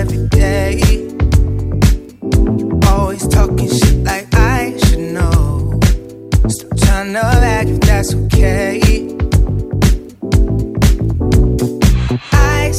every 0.00 0.26
day. 0.28 0.80
Always 2.88 3.28
talking 3.28 3.68
shit 3.68 3.96
like 4.02 4.34
I 4.34 4.74
should 4.78 5.12
know. 5.12 5.78
Act 7.12 7.80
that's 7.82 8.14
okay. 8.14 8.80
I 12.32 12.72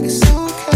like 0.00 0.10
it's 0.10 0.24
okay. 0.24 0.69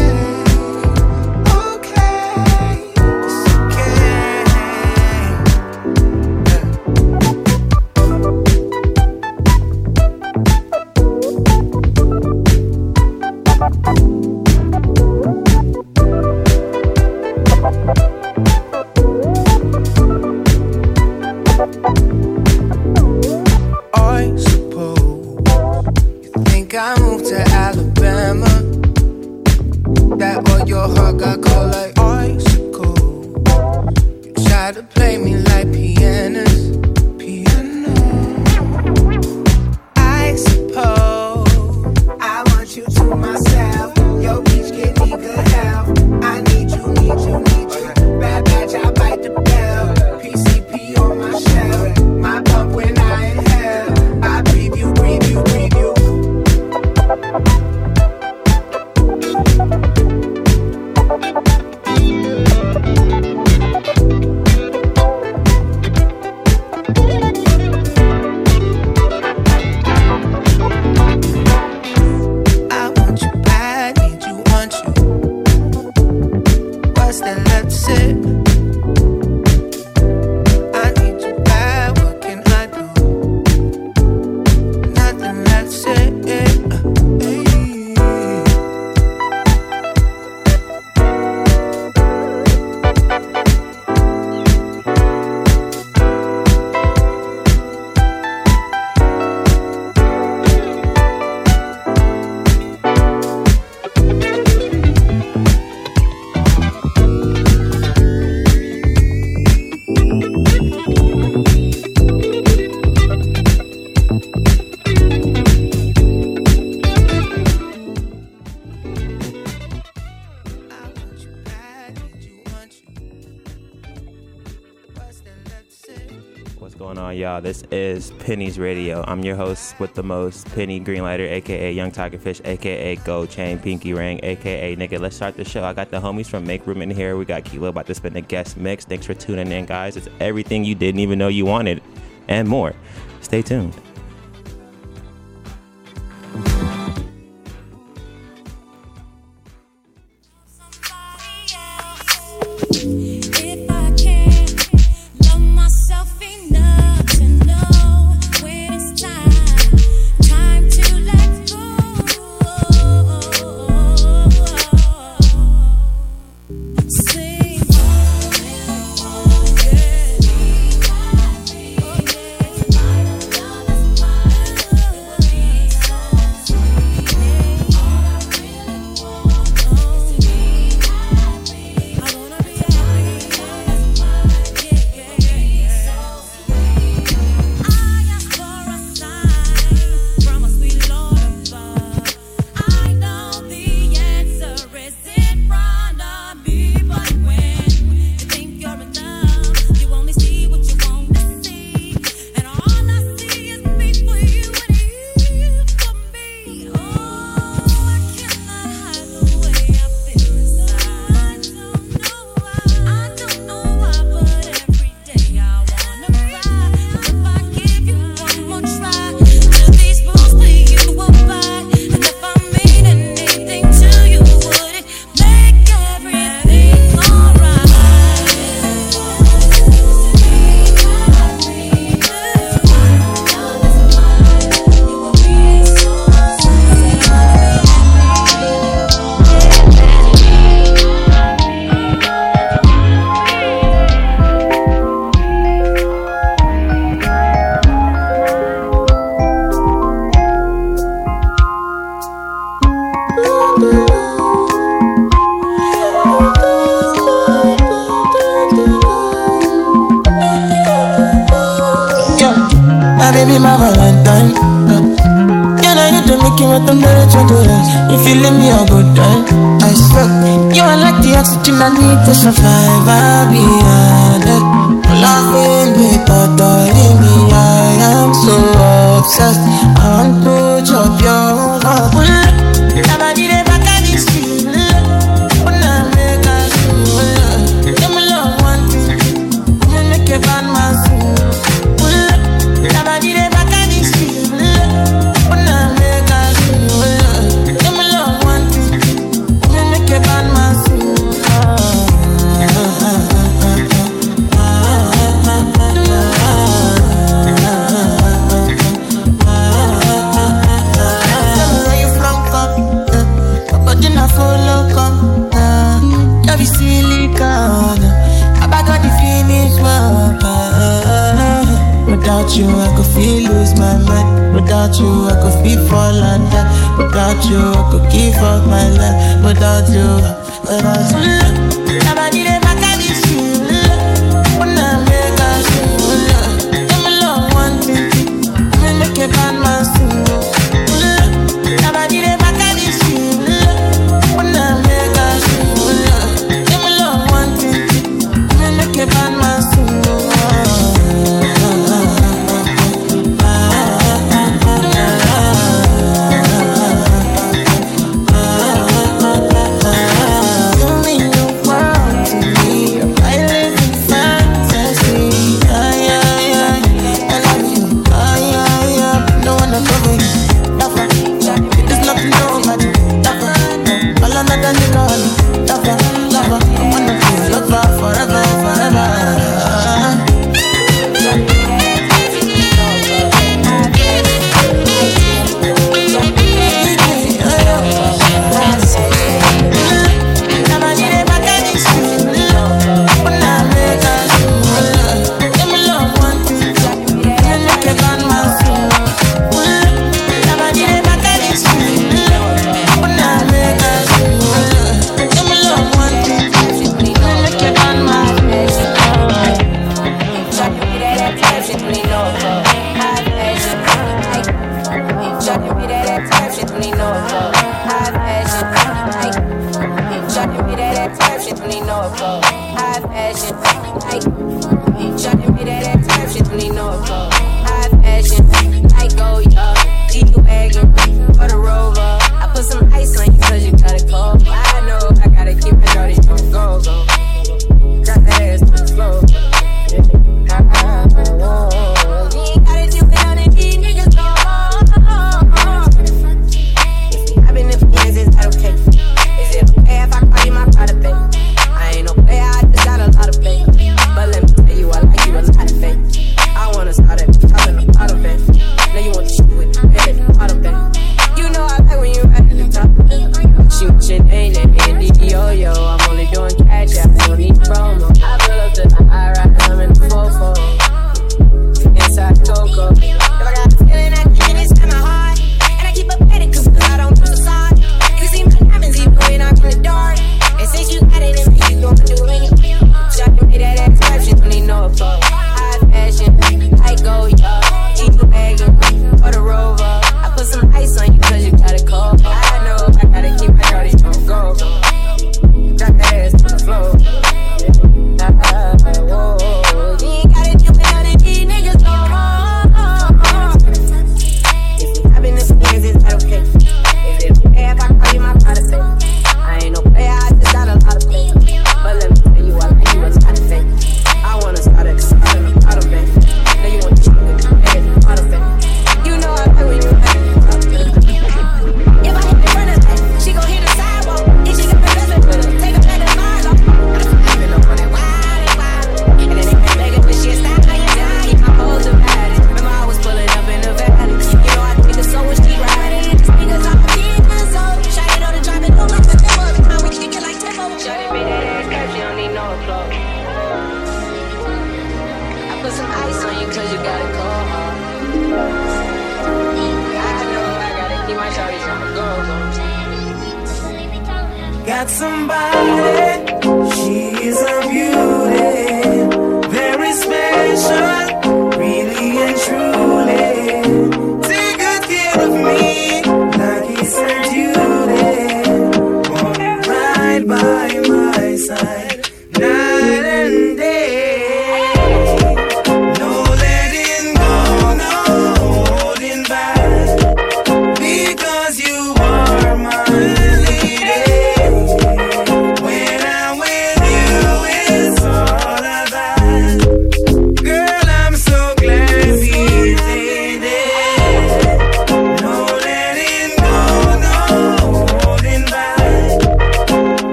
y'all. 127.35 127.43
This 127.43 127.63
is 127.73 128.13
Penny's 128.13 128.59
Radio. 128.59 129.05
I'm 129.07 129.25
your 129.25 129.35
host 129.35 129.79
with 129.81 129.95
the 129.95 130.03
most, 130.03 130.47
Penny 130.55 130.81
Greenlighter, 130.81 131.29
aka 131.31 131.73
Young 131.73 131.91
Tiger 131.91 132.19
Fish, 132.19 132.41
aka 132.45 132.97
Gold 132.97 133.31
Chain 133.31 133.59
Pinky 133.59 133.93
Ring, 133.93 134.21
aka 134.23 134.77
Nigga. 134.77 135.01
Let's 135.01 135.17
start 135.17 135.37
the 135.37 135.45
show. 135.45 135.65
I 135.65 135.73
got 135.73 135.91
the 135.91 136.01
homies 136.01 136.27
from 136.27 136.47
Make 136.47 136.67
Room 136.67 136.81
in 136.83 136.91
here. 136.91 137.17
We 137.17 137.25
got 137.25 137.45
Kilo 137.45 137.69
about 137.69 137.87
to 137.87 137.95
spin 137.95 138.13
the 138.13 138.21
guest 138.21 138.57
mix. 138.57 138.85
Thanks 138.85 139.07
for 139.07 139.15
tuning 139.15 139.51
in, 139.51 139.67
guys. 139.67 139.97
It's 139.97 140.09
everything 140.21 140.65
you 140.65 140.75
didn't 140.75 141.01
even 141.01 141.19
know 141.19 141.29
you 141.29 141.45
wanted 141.45 141.83
and 142.29 142.49
more. 142.49 142.73
Stay 143.21 143.43
tuned. 143.43 143.75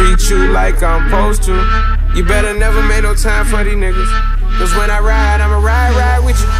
You 0.00 0.52
like 0.52 0.82
I'm 0.82 1.08
supposed 1.08 1.42
to. 1.44 1.52
You 2.14 2.24
better 2.24 2.54
never 2.54 2.82
make 2.82 3.02
no 3.02 3.14
time 3.14 3.44
for 3.46 3.62
these 3.62 3.74
niggas. 3.74 4.10
Cause 4.58 4.74
when 4.76 4.90
I 4.90 4.98
ride, 5.00 5.40
I'ma 5.40 5.56
ride, 5.56 5.94
ride 5.96 6.24
with 6.24 6.40
you. 6.40 6.59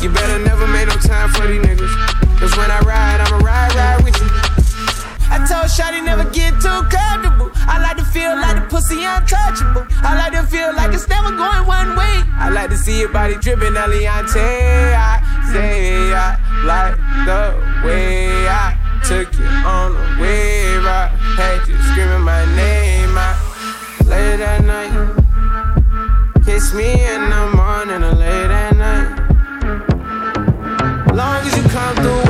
You 0.00 0.08
better 0.08 0.38
never 0.38 0.66
make 0.66 0.88
no 0.88 0.94
time 0.94 1.28
for 1.28 1.46
these 1.46 1.60
niggas. 1.60 1.92
Cause 2.40 2.56
when 2.56 2.70
I 2.70 2.80
ride, 2.80 3.20
I'ma 3.20 3.36
ride, 3.44 3.74
ride 3.74 4.02
with 4.02 4.16
you. 4.16 4.28
I 5.28 5.44
told 5.44 5.68
Shotty 5.68 6.02
never 6.02 6.24
get 6.30 6.56
too 6.56 6.80
comfortable. 6.88 7.50
I 7.68 7.78
like 7.82 7.98
to 7.98 8.04
feel 8.04 8.34
like 8.34 8.56
the 8.56 8.66
pussy 8.70 9.04
untouchable. 9.04 9.84
I 10.00 10.16
like 10.16 10.32
to 10.32 10.46
feel 10.48 10.74
like 10.74 10.94
it's 10.94 11.06
never 11.06 11.28
going 11.36 11.66
one 11.66 11.96
way. 11.96 12.16
I 12.40 12.48
like 12.48 12.70
to 12.70 12.78
see 12.78 12.98
your 12.98 13.10
body 13.10 13.34
dripping, 13.34 13.74
Eliante. 13.74 14.40
I 14.96 15.20
say 15.52 16.14
I 16.14 16.40
like 16.64 16.96
the 17.28 17.60
way 17.86 18.48
I 18.48 18.72
took 19.04 19.28
you 19.38 19.44
on 19.44 19.96
a 19.96 20.20
wave. 20.20 20.86
I 20.86 21.12
had 21.36 21.68
you 21.68 21.76
screaming 21.92 22.22
my 22.22 22.44
name. 22.56 23.12
I 23.18 23.36
late 24.06 24.40
at 24.40 24.64
night. 24.64 24.96
Kiss 26.46 26.72
me 26.72 26.90
in 26.90 27.28
the 27.28 27.52
morning 27.54 28.02
or 28.02 28.14
late 28.14 28.28
at 28.28 28.48
night. 28.48 28.49
Long 31.20 31.44
as 31.44 31.54
you 31.54 31.62
come 31.64 31.96
through, 31.96 32.29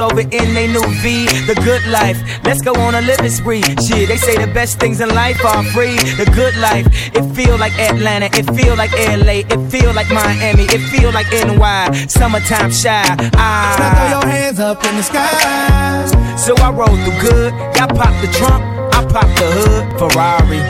pulled 0.00 0.12
over 0.12 0.20
in 0.20 0.54
they 0.54 0.66
new 0.66 0.84
V. 1.02 1.26
The 1.46 1.54
good 1.64 1.84
life, 1.86 2.18
let's 2.44 2.60
go 2.62 2.72
on 2.74 2.94
a 2.94 3.00
living 3.00 3.30
spree. 3.30 3.62
Shit, 3.62 4.08
they 4.08 4.16
say 4.16 4.36
the 4.36 4.50
best 4.52 4.78
things 4.78 5.00
in 5.00 5.08
life 5.14 5.44
are 5.44 5.64
free. 5.64 5.96
The 6.16 6.30
good 6.34 6.56
life, 6.56 6.86
it 7.14 7.24
feel 7.34 7.56
like 7.58 7.72
Atlanta, 7.78 8.26
it 8.32 8.46
feel 8.56 8.76
like 8.76 8.92
LA, 8.92 9.44
it 9.54 9.70
feel 9.70 9.92
like 9.92 10.08
Miami, 10.10 10.64
it 10.64 10.82
feel 10.90 11.12
like 11.12 11.26
NY. 11.32 12.06
Summertime 12.08 12.72
shy. 12.72 13.02
Now 13.02 13.16
throw 13.16 13.30
Ah. 13.36 14.10
your 14.10 14.26
hands 14.30 14.60
up 14.60 14.84
in 14.84 14.96
the 14.96 15.02
sky. 15.02 16.36
So 16.36 16.54
I 16.56 16.70
roll 16.70 16.96
through 17.04 17.20
good, 17.20 17.52
y'all 17.76 17.88
pop 17.88 18.14
the 18.22 18.28
trunk, 18.38 18.62
I 18.94 19.04
pop 19.04 19.28
the 19.38 19.48
hood, 19.58 19.84
Ferrari. 19.98 20.60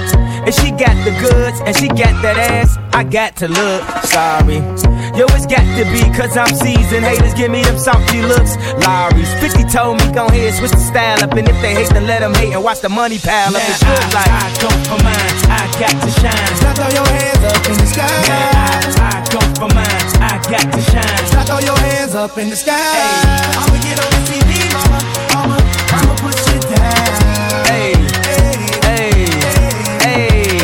And 0.47 0.55
she 0.55 0.71
got 0.71 0.97
the 1.05 1.13
goods, 1.21 1.61
and 1.67 1.77
she 1.77 1.89
got 1.89 2.15
that 2.23 2.37
ass, 2.39 2.77
I 2.93 3.05
got 3.05 3.37
to 3.37 3.49
look 3.49 3.83
sorry. 4.05 4.61
Yo, 5.21 5.29
it's 5.37 5.45
got 5.45 5.61
to 5.77 5.85
be, 5.93 6.01
cause 6.17 6.33
I'm 6.33 6.49
seasoned. 6.49 7.05
Haters 7.05 7.35
give 7.35 7.53
me 7.53 7.61
them 7.61 7.77
salty 7.77 8.25
looks. 8.25 8.57
Lawry's 8.81 9.29
50 9.45 9.69
told 9.69 10.01
me, 10.01 10.09
go 10.17 10.25
ahead, 10.25 10.57
switch 10.57 10.73
the 10.73 10.81
style 10.81 11.21
up. 11.21 11.37
And 11.37 11.45
if 11.45 11.61
they 11.61 11.77
hate, 11.77 11.93
then 11.93 12.07
let 12.07 12.25
them 12.25 12.33
hate 12.33 12.57
and 12.57 12.65
watch 12.65 12.81
the 12.81 12.89
money 12.89 13.19
pile 13.21 13.53
up. 13.53 13.61
It's 13.61 13.85
good 13.85 14.01
like 14.17 14.33
I 14.33 14.49
go 14.65 14.73
for 14.89 14.97
mine, 15.05 15.37
I 15.53 15.61
got 15.77 15.93
to 15.93 16.09
shine. 16.25 16.53
Now 16.65 16.73
throw 16.73 16.89
your 16.89 17.05
hands 17.05 17.45
up 17.53 17.61
in 17.69 17.77
the 17.77 17.89
sky. 17.93 18.09
I, 18.09 18.81
I 18.97 19.21
go 19.29 19.41
for 19.61 19.69
mine, 19.77 20.09
I 20.25 20.41
got 20.49 20.65
to 20.73 20.81
shine. 20.89 21.25
Now 21.37 21.45
throw 21.45 21.61
your 21.69 21.77
hands 21.77 22.15
up 22.17 22.39
in 22.41 22.49
the 22.49 22.57
sky. 22.57 22.81
I'ma 23.61 23.77
get 23.85 24.01
on 24.01 24.09
the 24.17 24.25
TV, 24.25 24.73
mama. 24.73 25.05
I'ma, 25.37 25.57
I'ma 26.01 26.15
put 26.25 26.37
shit 26.49 26.65
down. 26.65 27.69
Hey, 27.69 27.93
Hey, 28.89 29.29
hey, 30.01 30.01
hey, 30.01 30.57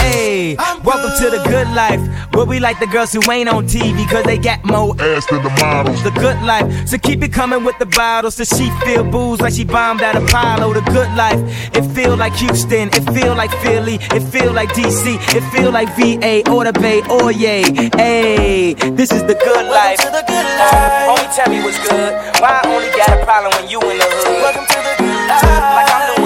hey. 0.00 0.56
Welcome 0.88 1.12
to 1.20 1.28
the 1.36 1.44
good 1.52 1.68
life. 1.76 2.00
Where 2.32 2.44
we 2.46 2.60
like 2.60 2.78
the 2.78 2.86
girls 2.86 3.12
who 3.12 3.20
ain't 3.30 3.48
on 3.48 3.66
TV 3.66 4.08
cause 4.08 4.24
they 4.24 4.38
got 4.38 4.64
more 4.64 4.94
ass 5.00 5.26
than 5.26 5.42
the 5.42 5.50
models. 5.60 6.02
The 6.02 6.10
good 6.12 6.40
life. 6.42 6.88
So 6.88 6.96
keep 6.96 7.22
it 7.22 7.32
coming 7.32 7.64
with 7.64 7.78
the 7.78 7.86
bottles. 7.86 8.36
So 8.36 8.44
she 8.44 8.70
feel 8.84 9.04
booze 9.04 9.40
like 9.40 9.54
she 9.54 9.64
bombed 9.64 10.00
at 10.02 10.14
Apollo. 10.16 10.74
The 10.74 10.82
good 10.92 11.10
life. 11.16 11.40
It 11.76 11.84
feel 11.94 12.16
like 12.16 12.32
Houston. 12.34 12.88
It 12.92 13.04
feel 13.12 13.34
like 13.34 13.50
Philly. 13.62 13.98
It 14.14 14.22
feel 14.22 14.52
like 14.52 14.70
DC. 14.70 15.18
It 15.34 15.42
feel 15.50 15.72
like 15.72 15.88
VA 15.96 16.48
or 16.50 16.64
the 16.64 16.72
Bay 16.72 17.02
oh 17.08 17.24
or 17.24 17.32
yay. 17.32 17.62
Hey, 17.96 18.74
this 18.74 19.10
is 19.12 19.22
the 19.24 19.34
good 19.34 19.66
life. 19.66 19.98
to 19.98 20.10
the 20.10 20.24
good 20.26 20.46
life. 20.58 21.08
Only 21.10 21.28
tell 21.34 21.50
me 21.50 21.62
what's 21.62 21.78
good. 21.88 22.12
Why 22.40 22.60
I 22.62 22.68
only 22.68 22.90
got 22.96 23.10
a 23.10 23.24
problem 23.24 23.52
when 23.58 23.68
you 23.68 23.80
in 23.80 23.98
the 23.98 24.04
hood? 24.06 24.42
Welcome 24.42 24.66
to 24.66 24.78
the 24.86 24.94
good 25.02 25.28
life. 25.28 25.42
Like 25.42 25.90
I'm 25.90 26.14
the 26.14 26.19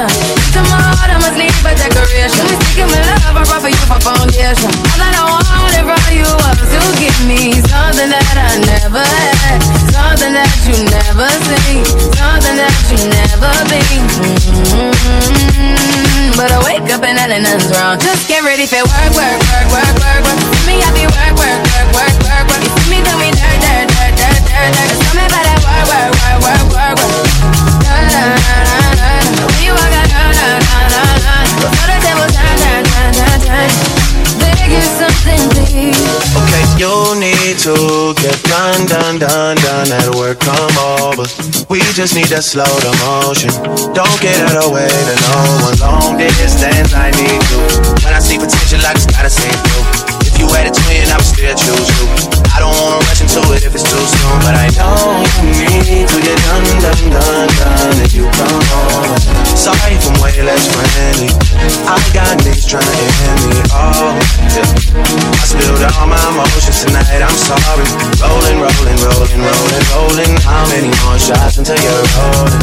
and 0.00 0.06
my 0.06 0.14
vision. 0.14 0.38
You 0.38 0.50
took 0.54 0.66
my 0.70 0.78
heart, 0.78 1.10
I 1.10 1.18
must 1.18 1.34
leave 1.34 1.54
for 1.58 1.74
decoration. 1.74 2.46
We 2.46 2.54
sticking 2.62 2.86
with 2.86 3.02
love, 3.02 3.34
I 3.34 3.42
brought 3.42 3.62
for 3.62 3.70
you 3.70 3.84
for 3.90 3.98
foundation. 3.98 4.70
All 4.70 4.98
that 5.02 5.14
I 5.14 5.26
wanted 5.26 5.84
from 5.86 5.98
you 6.14 6.28
was 6.38 6.58
to 6.70 6.80
give 7.02 7.18
me 7.26 7.58
something 7.66 8.10
that 8.10 8.36
I 8.38 8.62
never 8.62 9.02
had. 9.02 9.58
Something 9.90 10.34
that 10.38 10.50
you 10.66 10.76
never 10.86 11.28
seen. 11.50 11.82
Something 12.14 12.56
that 12.62 12.74
you 12.94 13.00
never 13.10 13.50
been. 13.66 14.06
Mm-hmm. 14.78 16.38
But 16.38 16.54
I 16.54 16.58
wake 16.62 16.86
up 16.94 17.02
and 17.02 17.18
nothing's 17.18 17.66
wrong. 17.74 17.98
Just 17.98 18.30
get 18.30 18.46
ready 18.46 18.66
for 18.70 18.78
work, 18.78 19.10
work, 19.18 19.38
work, 19.50 19.66
work, 19.74 19.94
work, 19.98 20.22
work. 20.22 20.38
See 20.62 20.70
me 20.70 20.78
happy, 20.78 21.06
work, 21.10 21.34
work, 21.34 21.58
work, 21.74 21.90
work, 21.98 22.14
work, 22.22 22.46
work. 22.46 22.62
You 22.62 22.70
see 22.78 22.90
me 22.94 22.98
do 23.02 23.12
me 23.18 23.34
dirt, 23.34 23.58
dirt, 23.66 23.90
dirt, 23.90 24.14
dirt, 24.14 24.42
dirt, 24.46 24.70
dirt. 24.78 25.07
You 36.78 36.94
need 37.18 37.58
to 37.66 38.14
get 38.22 38.38
done, 38.46 38.86
done, 38.86 39.18
done, 39.18 39.56
done 39.58 39.90
at 39.90 40.14
work. 40.14 40.38
Come 40.38 40.74
over. 41.02 41.26
We 41.68 41.82
just 41.98 42.14
need 42.14 42.30
to 42.30 42.40
slow 42.40 42.70
the 42.80 42.94
motion. 43.02 43.50
Don't 43.92 44.18
get 44.22 44.38
out 44.46 44.56
of 44.56 44.70
the 44.70 44.70
way 44.70 44.86
to 44.86 45.14
no 45.26 45.38
one. 45.66 45.76
Long 45.82 46.16
distance, 46.16 46.94
I 46.94 47.10
need 47.18 47.42
you. 47.50 47.60
When 48.06 48.14
I 48.14 48.22
see 48.22 48.38
potential, 48.38 48.78
I 48.86 48.94
just 48.94 49.10
gotta 49.10 49.30
see 49.30 49.50
through. 49.50 49.86
If 50.22 50.38
you 50.38 50.46
had 50.54 50.70
a 50.70 50.72
twin, 50.72 51.10
I 51.10 51.18
would 51.18 51.26
still 51.26 51.54
choose 51.58 51.88
you. 51.98 52.47
I 52.58 52.66
don't 52.66 52.74
wanna 52.74 52.98
rush 53.06 53.22
into 53.22 53.38
it 53.54 53.62
if 53.62 53.70
it's 53.70 53.86
too 53.86 53.94
soon, 53.94 54.36
but 54.42 54.58
I 54.58 54.66
know 54.74 55.22
you 55.46 55.78
need 55.78 56.10
to 56.10 56.18
get 56.18 56.34
done, 56.42 56.66
done, 56.82 57.06
done, 57.14 57.46
done. 57.54 57.96
If 58.02 58.18
you 58.18 58.26
come 58.34 58.66
over. 58.82 59.14
Sorry 59.54 59.94
if 59.94 60.02
I'm 60.10 60.18
way 60.18 60.34
less 60.42 60.66
friendly. 60.66 61.30
I 61.86 62.02
got 62.10 62.34
niggas 62.42 62.66
trying 62.66 62.82
to 62.82 63.06
end 63.30 63.42
me 63.46 63.62
off. 63.70 63.94
Oh, 64.02 64.10
yeah. 64.58 65.38
I 65.38 65.44
spilled 65.46 65.86
all 66.02 66.10
my 66.10 66.18
emotions 66.34 66.82
tonight. 66.82 67.22
I'm 67.22 67.38
sorry. 67.38 67.86
Rolling, 68.26 68.58
rolling, 68.58 68.98
rolling, 69.06 69.38
rolling, 69.38 69.84
rolling. 69.94 70.32
How 70.42 70.66
many 70.74 70.90
more 71.06 71.14
shots 71.14 71.62
until 71.62 71.78
you're 71.78 72.06
rolling? 72.18 72.58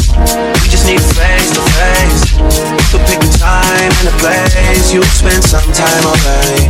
We 0.60 0.68
just 0.68 0.84
need 0.84 1.00
face 1.00 1.56
to 1.56 1.64
face. 1.72 2.36
So 2.92 3.00
pick 3.08 3.24
the 3.24 3.32
time 3.40 3.92
and 3.96 4.12
the 4.12 4.16
place. 4.20 4.92
You 4.92 5.00
spend 5.08 5.40
some 5.40 5.72
time 5.72 6.04
away. 6.04 6.68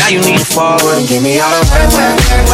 Now 0.00 0.08
you 0.12 0.20
need 0.20 0.36
to 0.36 0.44
forward 0.44 1.00
and 1.00 1.08
give 1.08 1.22
me 1.24 1.40
all 1.40 1.48
the 1.48 1.64
work, 1.72 1.88
work, 1.96 2.16
work, 2.28 2.44
work, 2.52 2.53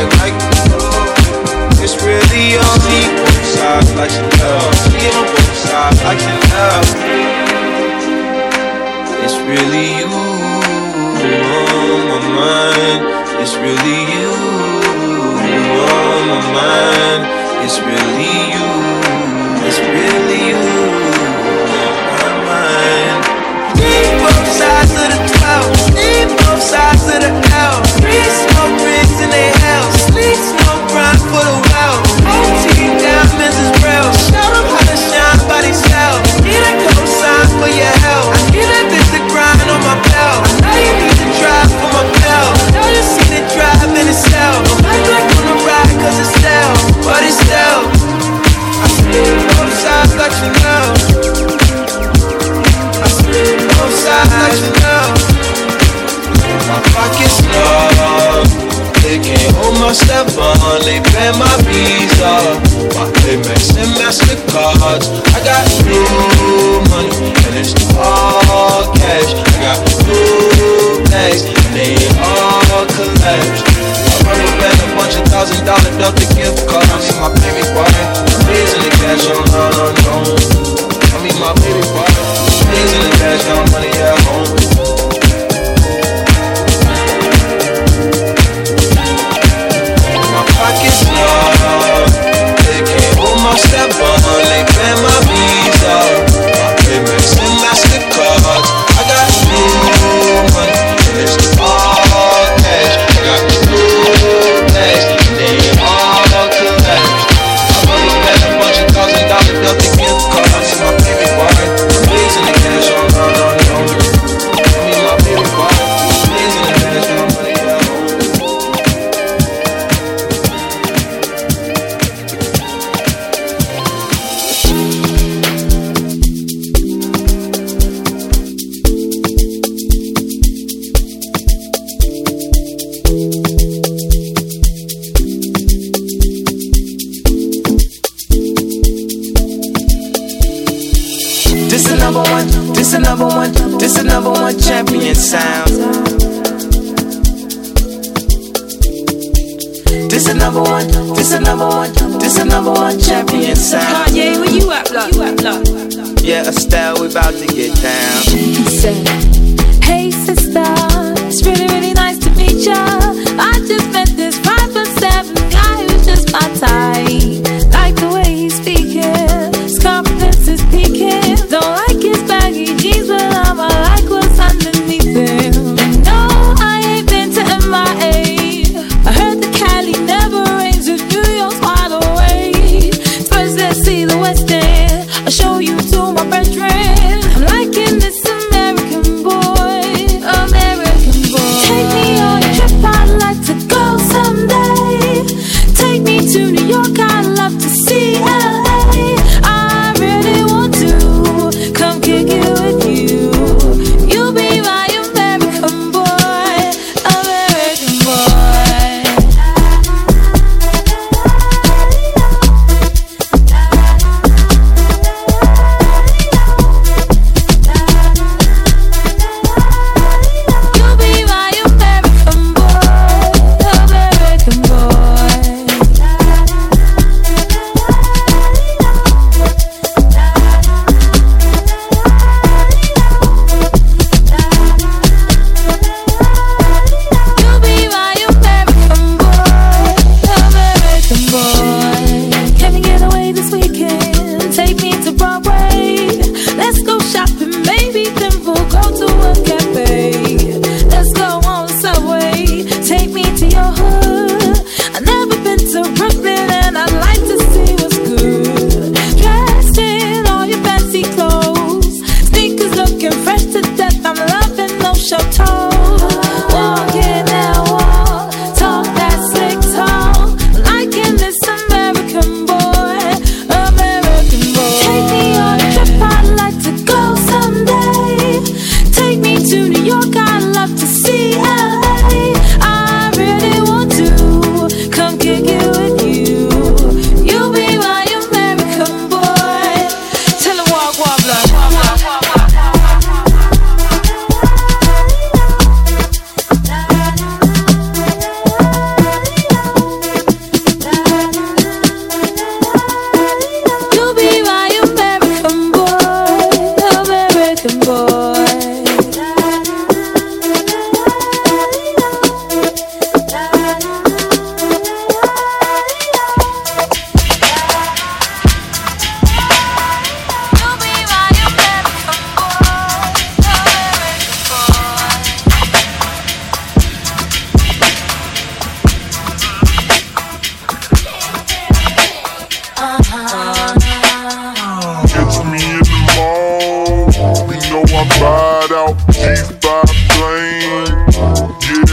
I 0.00 0.04
like 0.16 0.32
It's 1.84 2.00
really 2.02 2.56
only 2.56 3.02
one 3.20 3.44
side 3.44 3.84
I 4.00 4.08
can 4.08 4.24
love. 4.40 4.72
Only 4.88 5.06
on 5.12 5.26
both 5.28 5.56
sides, 5.60 6.00
I 6.00 6.14
can 6.16 6.40
love. 6.56 6.88
It's 9.20 9.36
really 9.44 10.00
you 10.00 10.08
on 11.84 12.00
my 12.08 12.20
mind. 12.32 13.00
It's 13.42 13.54
really 13.60 14.09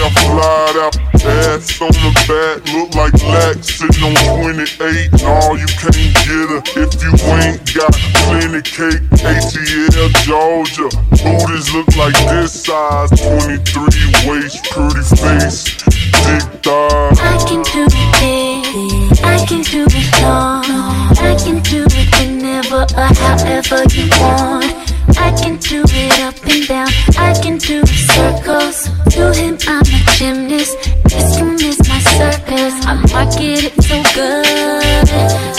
I 0.08 0.14
flied 0.24 0.78
out. 0.86 0.96
Ass 1.28 1.82
on 1.82 1.92
the 1.92 2.14
back, 2.32 2.64
look 2.72 2.96
like 2.96 3.12
Lex 3.28 3.76
sitting 3.76 4.04
on 4.04 4.16
28. 4.40 5.12
Nah, 5.20 5.52
you 5.60 5.68
can't 5.68 6.16
get 6.24 6.48
her 6.48 6.64
if 6.80 6.96
you 7.04 7.12
ain't 7.36 7.60
got 7.76 7.92
plenty 8.24 8.62
cake. 8.64 9.04
ATL 9.20 10.08
Georgia, 10.24 10.88
booties 11.12 11.74
look 11.74 11.90
like 11.98 12.16
this 12.32 12.64
size, 12.64 13.10
23 13.20 14.32
waist, 14.32 14.64
pretty 14.72 15.04
face, 15.20 15.76
big 16.24 16.44
thighs. 16.64 17.20
I 17.20 17.36
can 17.46 17.64
do 17.64 17.88
it 17.92 19.24
I 19.26 19.46
can 19.46 19.62
do 19.64 19.84
it 19.90 20.24
all, 20.24 20.64
I 21.20 21.36
can 21.36 21.60
do 21.64 21.84
it 21.84 22.08
whenever 22.16 22.88
or 22.96 23.12
however 23.20 23.84
you 23.92 24.08
want. 24.22 24.88
I 25.20 25.32
can 25.36 25.58
do 25.58 25.84
it 25.86 26.20
up 26.22 26.36
and 26.46 26.68
down, 26.68 26.88
I 27.18 27.34
can 27.42 27.58
do 27.58 27.86
circles. 27.86 28.90
To 29.12 29.34
him, 29.34 29.58
I 29.68 29.77
gymnast. 30.28 30.78
This 31.06 31.40
room 31.40 31.56
is 31.56 31.80
my 31.88 32.00
circus. 32.18 32.74
I 32.86 32.94
market 33.14 33.64
it 33.68 33.76
so 33.88 33.98
good. 34.18 35.08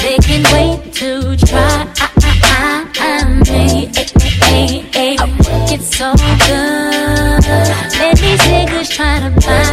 They 0.03 0.17
can't 0.27 0.47
wait 0.53 0.93
to 1.01 1.37
try. 1.47 1.87
I, 1.99 2.09
I, 2.21 2.33
I, 2.45 2.91
I, 3.01 3.25
me. 3.49 3.89
eh, 3.97 4.07
eh, 4.21 4.83
eh, 4.95 5.17
eh. 5.17 5.27
Work 5.47 5.73
it 5.77 5.83
so 5.83 6.13
good. 6.47 7.45
Let 7.99 8.17
these 8.23 8.43
niggas 8.53 8.89
try 8.97 9.15
to 9.21 9.31
buy. 9.41 9.68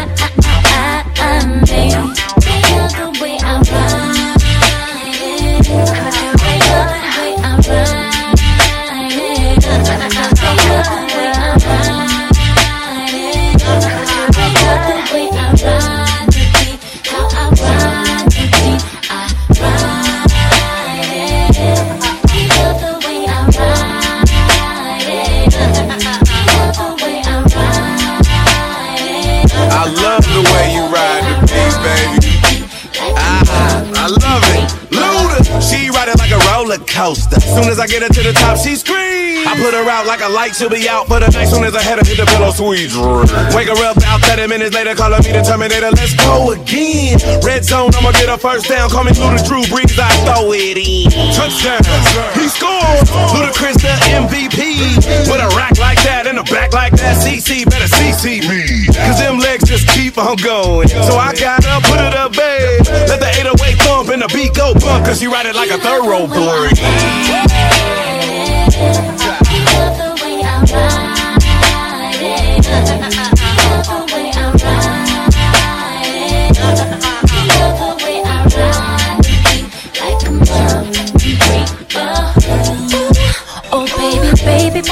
Coaster. 36.95 37.39
Soon 37.41 37.69
as 37.69 37.77
I 37.77 37.87
get 37.87 38.01
her 38.03 38.09
to 38.09 38.23
the 38.23 38.31
top, 38.31 38.57
she 38.57 38.75
screams. 38.75 39.14
I 39.45 39.53
put 39.61 39.73
her 39.73 39.85
out 39.85 40.05
like 40.05 40.21
a 40.21 40.29
light, 40.29 40.55
she'll 40.55 40.69
be 40.69 40.89
out 40.89 41.07
for 41.07 41.19
the 41.19 41.29
night. 41.29 41.45
Soon 41.45 41.63
as 41.63 41.75
I 41.75 41.81
head 41.81 41.99
her 41.99 42.05
hit 42.05 42.17
the 42.17 42.25
pillow, 42.25 42.51
sweet 42.51 42.89
dream. 42.89 43.29
Wake 43.53 43.69
her 43.69 43.77
up 43.85 43.97
about 43.97 44.21
30 44.25 44.47
minutes 44.47 44.73
later, 44.73 44.95
calling 44.95 45.21
me 45.21 45.31
the 45.31 45.45
Terminator. 45.45 45.91
Let's 45.93 46.17
go 46.17 46.51
again. 46.51 47.21
Red 47.45 47.63
zone, 47.65 47.93
I'ma 47.93 48.11
get 48.17 48.29
a 48.29 48.37
first 48.37 48.67
down. 48.67 48.89
Call 48.89 49.05
me 49.05 49.13
Luda 49.13 49.41
Drew 49.45 49.61
Brees, 49.69 49.93
I 50.01 50.09
throw 50.25 50.49
it 50.51 50.81
in. 50.81 51.13
Touchdown, 51.37 51.85
he 52.33 52.49
scored. 52.49 53.05
Ludacris 53.37 53.77
the 53.81 53.93
MVP. 54.17 54.97
With 55.29 55.41
a 55.41 55.49
rack 55.55 55.77
like 55.77 56.01
that 56.03 56.25
and 56.27 56.39
a 56.39 56.43
back 56.49 56.73
like 56.73 56.93
that, 56.97 57.17
CC 57.21 57.65
better 57.69 57.87
CC 57.87 58.41
me. 58.49 58.87
Cause 59.05 59.19
them 59.19 59.39
legs 59.39 59.69
just 59.69 59.87
keep 59.89 60.17
on 60.17 60.37
going. 60.37 60.87
So 60.87 61.15
I 61.15 61.33
gotta 61.37 61.79
put 61.85 62.01
it 62.01 62.15
up, 62.17 62.33
babe. 62.33 62.81
Let 63.07 63.19
the 63.19 63.29
808 63.29 63.77
thump 63.85 64.09
and 64.09 64.21
the 64.21 64.29
beat 64.33 64.53
go 64.53 64.73
bump. 64.73 65.05
Cause 65.05 65.21
you 65.21 65.31
ride 65.31 65.45
it 65.45 65.55
like 65.55 65.69
a 65.71 65.77
thoroughbred. 65.77 66.75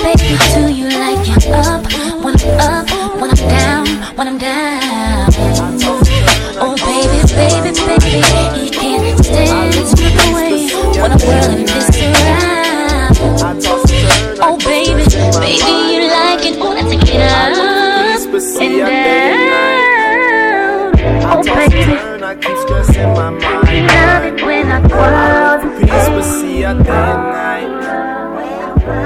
Baby, 0.01 0.37
do 0.53 0.61
you 0.73 0.87
like 0.89 1.27
it 1.27 1.47
up? 1.51 1.83
When 2.23 2.35
I'm 2.39 2.49
up, 2.59 2.89
when 3.19 3.29
I'm 3.29 3.35
down, 3.35 3.85
when 4.15 4.27
I'm 4.27 4.37
down. 4.37 5.29
Oh 6.55 6.75
baby, 6.79 7.19
baby, 7.35 7.71
baby, 7.85 8.21
he 8.57 8.69
can't 8.69 9.19
stand 9.23 9.75
look 9.99 10.17
away 10.29 10.71
when 11.01 11.11
I'm 11.11 11.19
whirling 11.19 11.65
this 11.65 11.89
around. 12.01 13.17
Oh 14.41 14.57
baby, 14.63 15.03
baby, 15.39 15.73
you 15.93 16.01
like 16.07 16.45
it 16.45 16.55
when 16.59 16.77
I 16.77 16.83
take 16.89 17.09
it 17.13 17.21
up 17.21 17.57
and 18.61 18.79
down. 18.87 19.63
Oh 21.25 21.41
baby, 21.43 21.95
I 22.23 22.35
keep 22.35 22.57
stressing 22.57 23.13
my 23.13 23.29
mind. 23.29 23.67
you 23.69 23.81
love 23.81 24.23
it 24.25 24.45
when 24.45 24.67
I 24.71 24.79
the 25.61 25.69
Peace, 25.79 26.09
but 26.09 26.23
see, 26.23 26.65
I 26.65 26.73
night. 26.73 27.22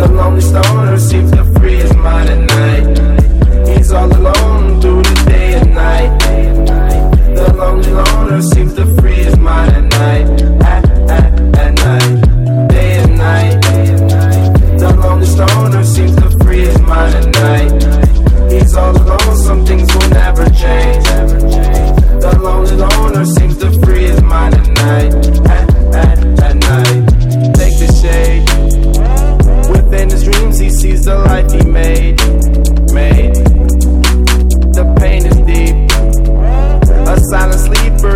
the 0.00 0.12
lonely 0.12 0.40
stoner 0.40 0.98
seems 0.98 1.30
to 1.32 1.44
free 1.58 1.76
his 1.76 1.94
mind 1.96 2.28
at 2.28 2.40
night. 2.56 3.68
He's 3.68 3.90
all 3.92 4.06
alone 4.06 4.80
through 4.80 5.02
the 5.02 5.24
day 5.26 5.54
and 5.54 5.74
night. 5.74 6.18
The 7.36 7.52
lonely 7.54 7.90
loner 7.90 8.42
seems 8.42 8.74
to 8.74 8.84
free 9.00 9.16
his 9.16 9.36
mind 9.38 9.77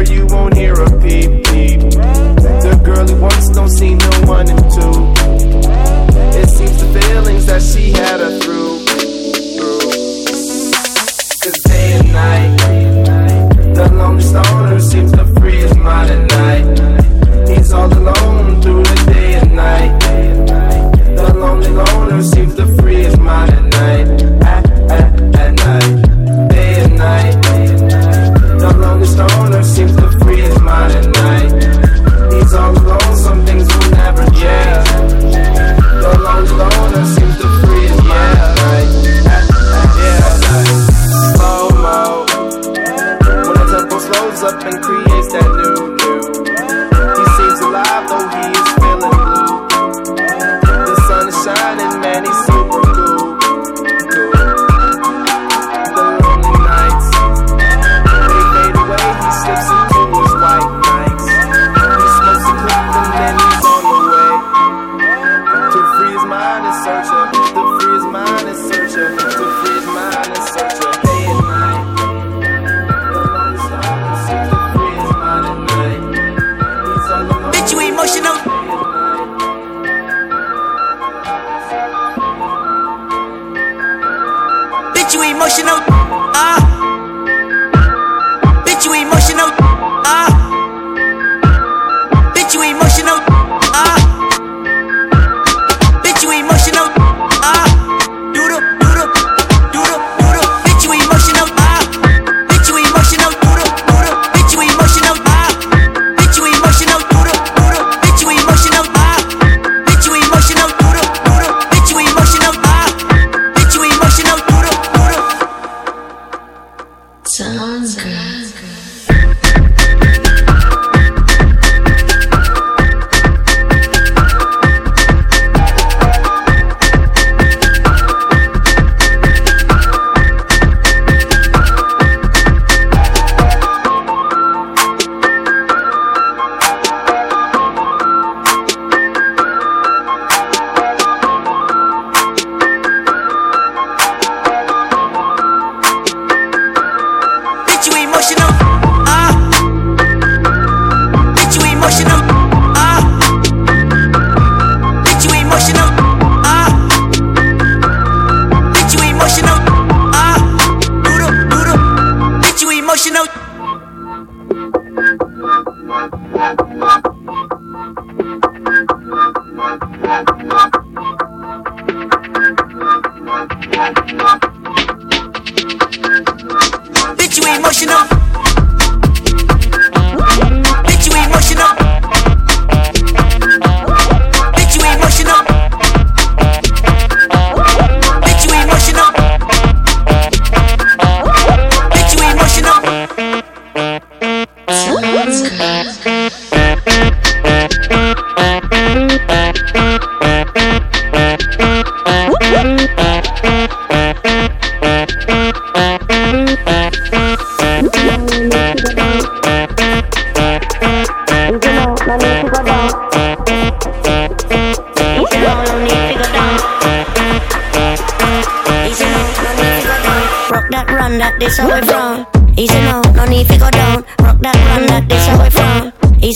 you 0.09 0.27
won't 0.27 0.55
hear 0.57 0.75
a 0.75 0.91
peep, 1.01 1.31
peep. 1.47 1.81
The 1.81 2.81
girl 2.85 3.07
he 3.07 3.15
wants 3.15 3.49
don't 3.51 3.69
see 3.69 3.95
no 3.95 4.11
one 4.27 4.49
in 4.49 4.57
two. 4.57 4.97
It 6.41 6.49
seems 6.49 6.77
the 6.83 7.01
feelings 7.01 7.47
that 7.47 7.63
she 7.63 7.91
had 7.93 8.21
her 8.21 8.39
through. 8.41 8.79
through. 9.57 9.81
Cause 11.43 11.59
day 11.65 11.93
and 11.99 12.13
night, 12.13 13.75
the 13.75 13.93
lonely 13.95 14.23
stoner 14.23 14.81
seems 14.81 15.13
to 15.13 15.25
free 15.41 15.61
his 15.61 15.77
mind 15.77 16.11
at 16.11 16.31
night. 16.31 16.52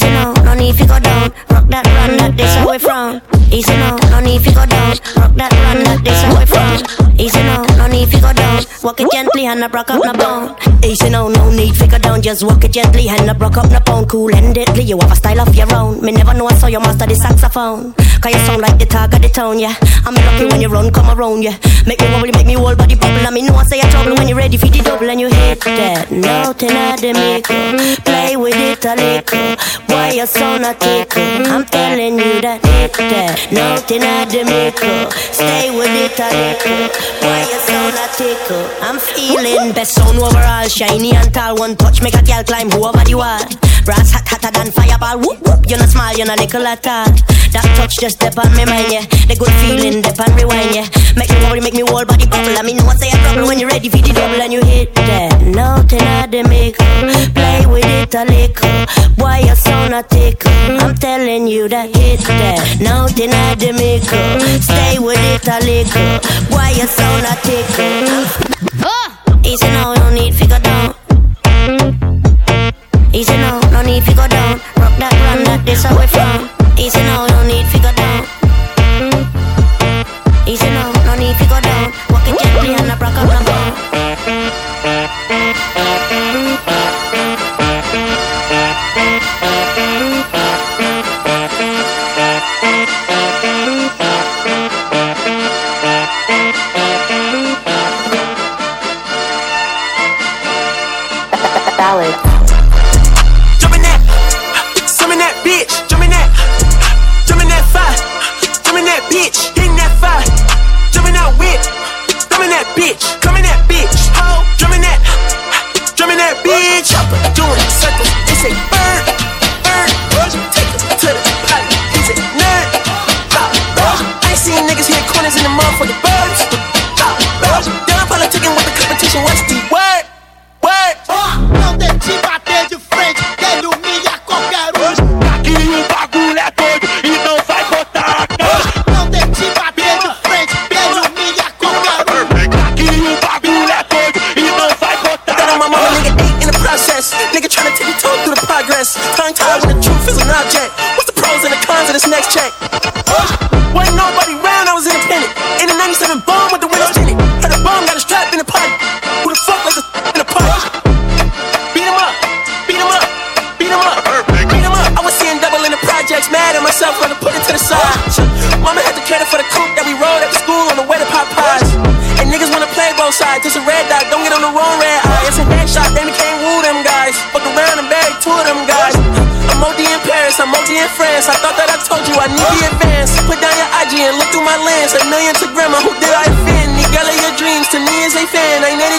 Easy 0.07 0.15
now, 0.15 0.33
no 0.45 0.55
need 0.55 0.77
to 0.77 0.87
go 0.87 1.01
down. 1.01 1.33
Rock 1.51 1.67
that 1.67 1.85
run 1.85 2.17
that 2.19 2.37
this 2.37 2.55
we 2.65 2.79
from. 2.79 3.21
Easy 3.51 3.73
now, 3.73 3.97
no 4.09 4.21
need 4.21 4.41
to 4.45 4.53
go 4.53 4.65
down. 4.65 4.95
Rock 5.17 5.35
that 5.35 5.51
run 5.51 5.83
that 5.83 6.05
this 6.05 6.23
we 6.39 6.47
from. 6.47 7.19
Easy 7.19 7.43
now, 7.43 7.65
no 7.77 7.89
need 7.89 8.09
to 8.13 8.21
go 8.21 8.33
down. 8.33 8.46
Walk 8.87 9.01
it 9.01 9.11
gently 9.11 9.47
and 9.47 9.65
I 9.65 9.67
broke 9.67 9.91
up 9.91 9.99
my 9.99 10.13
bone. 10.13 10.55
Easy 10.85 11.11
now, 11.11 11.27
no 11.27 11.51
need 11.51 11.77
go 11.91 11.99
down. 11.99 12.23
Just 12.23 12.45
walk 12.45 12.63
it 12.63 12.71
gently 12.71 13.09
and 13.09 13.29
I 13.29 13.33
broke 13.33 13.57
up 13.57 13.69
my 13.69 13.81
bone. 13.81 14.07
Cool 14.07 14.33
handedly, 14.33 14.85
you 14.85 14.97
have 15.01 15.11
a 15.11 15.17
style 15.17 15.41
of 15.41 15.53
your 15.57 15.67
own. 15.75 16.01
Me 16.05 16.13
never 16.13 16.33
know 16.35 16.47
I 16.47 16.55
saw 16.55 16.69
you 16.69 16.79
master 16.79 17.05
the 17.05 17.17
saxophone. 17.17 17.95
Cause 18.23 18.33
you 18.33 18.39
sound 18.47 18.63
like 18.63 18.79
the 18.79 18.87
talk 18.87 19.13
of 19.13 19.23
the 19.23 19.29
town, 19.29 19.59
yeah. 19.59 19.75
I'm 20.07 20.15
lucky 20.15 20.47
when 20.47 20.61
you 20.61 20.69
run, 20.69 20.93
come 20.93 21.11
around, 21.11 21.43
yeah. 21.43 21.59
Make 21.85 22.01
me 22.01 22.07
wobble, 22.13 22.31
make 22.31 22.47
me 22.47 22.55
whole 22.55 22.77
body 22.77 22.95
bubble. 22.95 23.27
I 23.27 23.31
mean, 23.31 23.47
no 23.47 23.55
one 23.55 23.67
say 23.67 23.81
a 23.81 23.91
trouble 23.91 24.15
when 24.15 24.29
you're 24.29 24.39
ready 24.39 24.57
for 24.57 24.67
the 24.67 24.79
double 24.79 25.11
and 25.11 25.21
you 25.21 25.31
hit 25.35 25.61
that. 25.67 26.11
Nothing 26.13 26.71
at 26.71 27.01
the 27.01 27.13
mickle. 27.13 27.79
Play 28.07 28.37
with 28.37 28.55
it 28.55 28.85
a 28.87 28.95
little. 28.95 29.57
Why 29.91 30.13
you 30.13 30.27
so 30.27 30.59
not 30.59 30.79
tickle? 30.79 31.23
I'm 31.51 31.65
telling 31.67 32.19
you 32.19 32.41
that 32.41 32.65
hit 32.65 32.93
that. 32.95 33.51
Nothing 33.51 34.03
at 34.03 34.31
the 34.31 34.45
mickle. 34.47 35.11
Stay 35.35 35.75
with 35.75 35.91
it 35.91 36.19
a 36.23 36.29
little. 36.31 36.87
Why 37.27 37.43
you 37.51 37.59
so 37.67 37.79
not 37.91 38.11
tickle? 38.15 38.76
I'm 38.83 38.99
feeling 38.99 39.73
best 39.73 39.95
sound 39.95 40.19
overall. 40.19 40.69
Shiny 40.69 41.13
and 41.15 41.33
tall. 41.33 41.57
One 41.57 41.77
touch 41.77 42.03
make 42.03 42.15
a 42.15 42.23
girl 42.23 42.45
climb 42.45 42.73
over 42.73 43.05
the 43.05 43.15
wall. 43.15 43.45
Brass 43.85 44.11
hot 44.13 44.27
hotter 44.29 44.51
than 44.51 44.73
fireball. 44.73 45.19
Whoop 45.21 45.41
whoop. 45.47 45.57
You're 45.69 45.79
not 45.79 45.89
small, 45.89 46.13
you're 46.15 46.27
not 46.27 46.39
little 46.39 46.67
at 46.67 46.87
all. 46.87 47.11
That 47.51 47.67
touch 47.75 47.99
just 47.99 48.23
step 48.23 48.39
on 48.39 48.55
me 48.55 48.63
mind, 48.67 48.91
yeah. 48.91 49.03
The 49.27 49.35
good 49.35 49.51
feeling, 49.63 49.99
step 50.03 50.19
on 50.23 50.31
rewind, 50.39 50.75
yeah. 50.75 50.87
Make 51.19 51.31
me 51.31 51.39
worry, 51.43 51.61
make 51.61 51.75
me 51.75 51.83
whole 51.83 52.05
body 52.05 52.27
bubble. 52.27 52.55
I 52.55 52.63
mean, 52.63 52.79
what's 52.87 53.03
say 53.03 53.11
a 53.11 53.19
trouble 53.23 53.49
when 53.49 53.59
you're 53.59 53.71
ready 53.71 53.89
for 53.89 53.99
the 53.99 54.13
double 54.15 54.39
and 54.39 54.53
you 54.53 54.63
hit 54.63 54.95
that. 54.95 55.43
Nothing 55.43 56.03
at 56.03 56.31
the 56.31 56.43
mickle. 56.47 56.87
Play 57.35 57.67
with 57.67 57.87
it 57.87 58.15
a 58.15 58.23
little. 58.27 58.87
Why 59.19 59.43
you 59.43 59.55
so 59.55 59.89
not 59.89 60.11
tickle? 60.11 60.53
I'm 60.83 60.95
telling 60.95 61.47
you 61.47 61.67
that 61.67 61.91
hit 61.91 62.21
that. 62.27 62.79
Nothing 62.79 63.31
at 63.31 63.59
the 63.59 63.73
mickle. 63.75 64.39
Stay 64.63 64.99
with 65.03 65.19
it 65.35 65.47
a 65.51 65.59
little. 65.67 66.23
Why 66.55 66.71
you 66.75 66.87
so 66.87 67.07
not 67.27 67.43
tickle? 67.43 68.66
Easy 69.45 69.67
now, 69.69 69.95
no 69.95 70.11
need 70.11 70.35
figure 70.35 70.59
down. 70.59 70.95
Easy 73.13 73.37
now, 73.37 73.61
no 73.71 73.83
need 73.83 74.03
figure 74.05 74.29
down. 74.29 74.59
Rock 74.77 74.95
that 74.99 75.13
run 75.25 75.45
that 75.45 75.65
this 75.65 75.83
how 75.85 75.99
we 75.99 76.07
from. 76.07 76.51
Easy 76.79 76.99
now, 77.01 77.27
no 77.27 77.47
need 77.47 77.67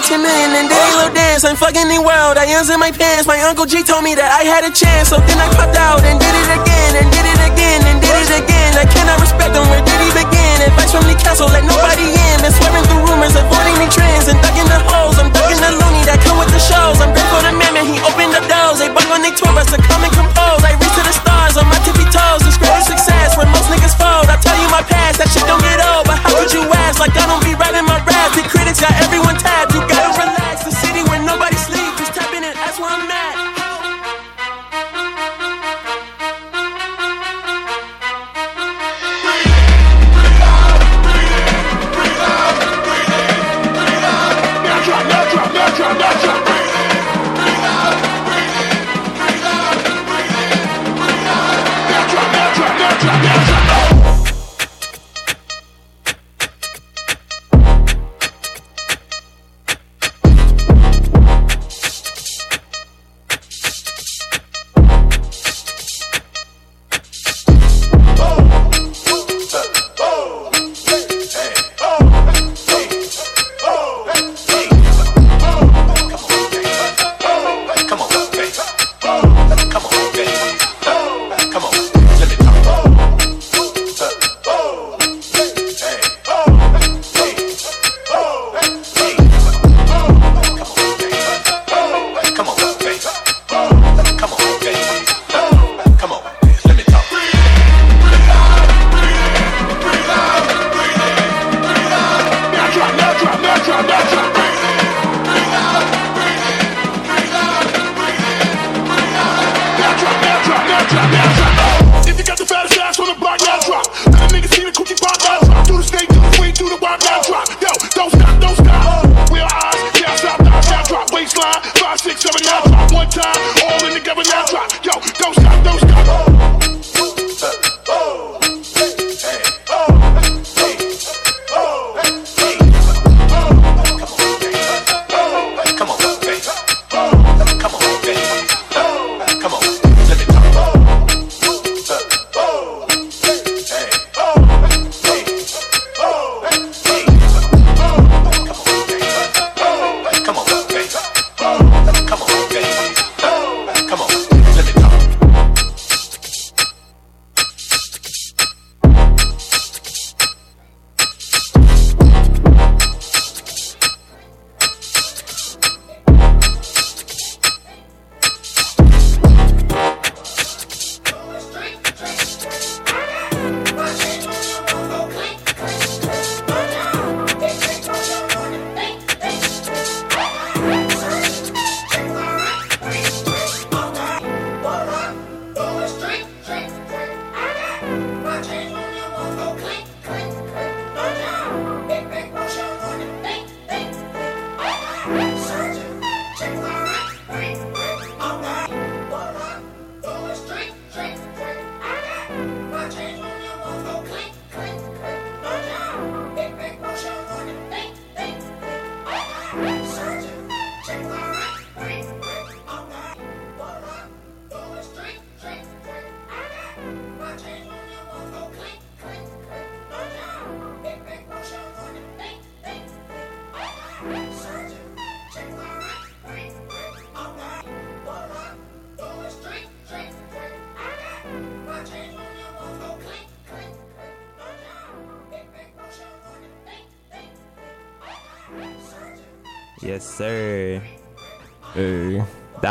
10 0.07 0.23
million 0.23 0.55
and 0.55 0.71
a 0.71 0.79
little 0.95 1.11
dance. 1.11 1.43
I'm 1.43 1.59
fucking 1.59 1.91
the 1.91 1.99
world, 1.99 2.39
I 2.39 2.47
am 2.47 2.63
in 2.63 2.79
my 2.79 2.95
pants. 2.95 3.27
My 3.27 3.43
uncle 3.43 3.67
G 3.67 3.83
told 3.83 4.07
me 4.07 4.15
that 4.15 4.31
I 4.31 4.47
had 4.47 4.63
a 4.63 4.71
chance. 4.71 5.11
So 5.11 5.19
then 5.19 5.35
I 5.35 5.51
popped 5.51 5.75
out 5.75 5.99
and 6.07 6.15
did 6.15 6.31
it 6.31 6.47
again, 6.47 7.03
and 7.03 7.07
did 7.11 7.27
it 7.27 7.41
again, 7.43 7.83
and 7.91 7.99
did 7.99 8.15
it 8.15 8.31
again. 8.39 8.71
I 8.79 8.87
cannot 8.87 9.19
respect 9.19 9.51
them, 9.51 9.67
where 9.67 9.83
did 9.83 9.99
he 9.99 10.07
begin? 10.15 10.63
Advice 10.63 10.95
from 10.95 11.03
the 11.11 11.17
council, 11.19 11.51
let 11.51 11.67
nobody 11.67 12.07
in. 12.07 12.39
Been 12.39 12.55
swearing 12.55 12.87
through 12.87 13.03
rumors, 13.03 13.35
avoiding 13.35 13.75
the 13.83 13.91
trends, 13.91 14.31
and 14.31 14.39
ducking 14.39 14.71
the 14.71 14.79
holes. 14.87 15.19
I'm 15.19 15.27
ducking 15.27 15.59
the 15.59 15.75
loony 15.75 16.07
that 16.07 16.23
come 16.23 16.39
with 16.39 16.55
the 16.55 16.63
shows. 16.63 17.03
I'm 17.03 17.11
grateful 17.11 17.43
to 17.43 17.51
man, 17.59 17.75
he 17.83 17.99
opened 18.07 18.31
the 18.31 18.39
doors. 18.47 18.79
They 18.79 18.87
bug 18.87 19.11
on 19.11 19.19
their 19.27 19.35
tour 19.35 19.51
bus 19.51 19.67
to 19.75 19.79
come 19.91 20.07
and 20.07 20.13
compose. 20.15 20.63
I 20.63 20.71
reach 20.79 20.95
to 20.95 21.03
the 21.03 21.11
stars 21.19 21.59
on 21.59 21.67
my 21.67 21.83
tippy 21.83 22.07
toes. 22.07 22.47
It's 22.47 22.55
great 22.55 22.87
success 22.87 23.35
when 23.35 23.51
most 23.51 23.67
niggas 23.67 23.91
fold. 23.99 24.31
I 24.31 24.39
tell 24.39 24.55
you 24.55 24.71
my 24.71 24.87
past, 24.87 25.19
that 25.19 25.27
shit 25.35 25.43
don't 25.51 25.59
get 25.59 25.83
old. 25.83 26.07
But 26.07 26.23
how 26.23 26.31
could 26.31 26.55
you 26.55 26.63
ask? 26.87 26.95
Like 26.95 27.11
I 27.11 27.27
don't 27.27 27.43
be 27.43 27.59
rapping 27.59 27.83
my 27.83 27.99
raps. 28.07 28.39
The 28.39 28.47
critics 28.47 28.79
got 28.79 28.95
everyone 29.03 29.35
tapped. 29.35 29.66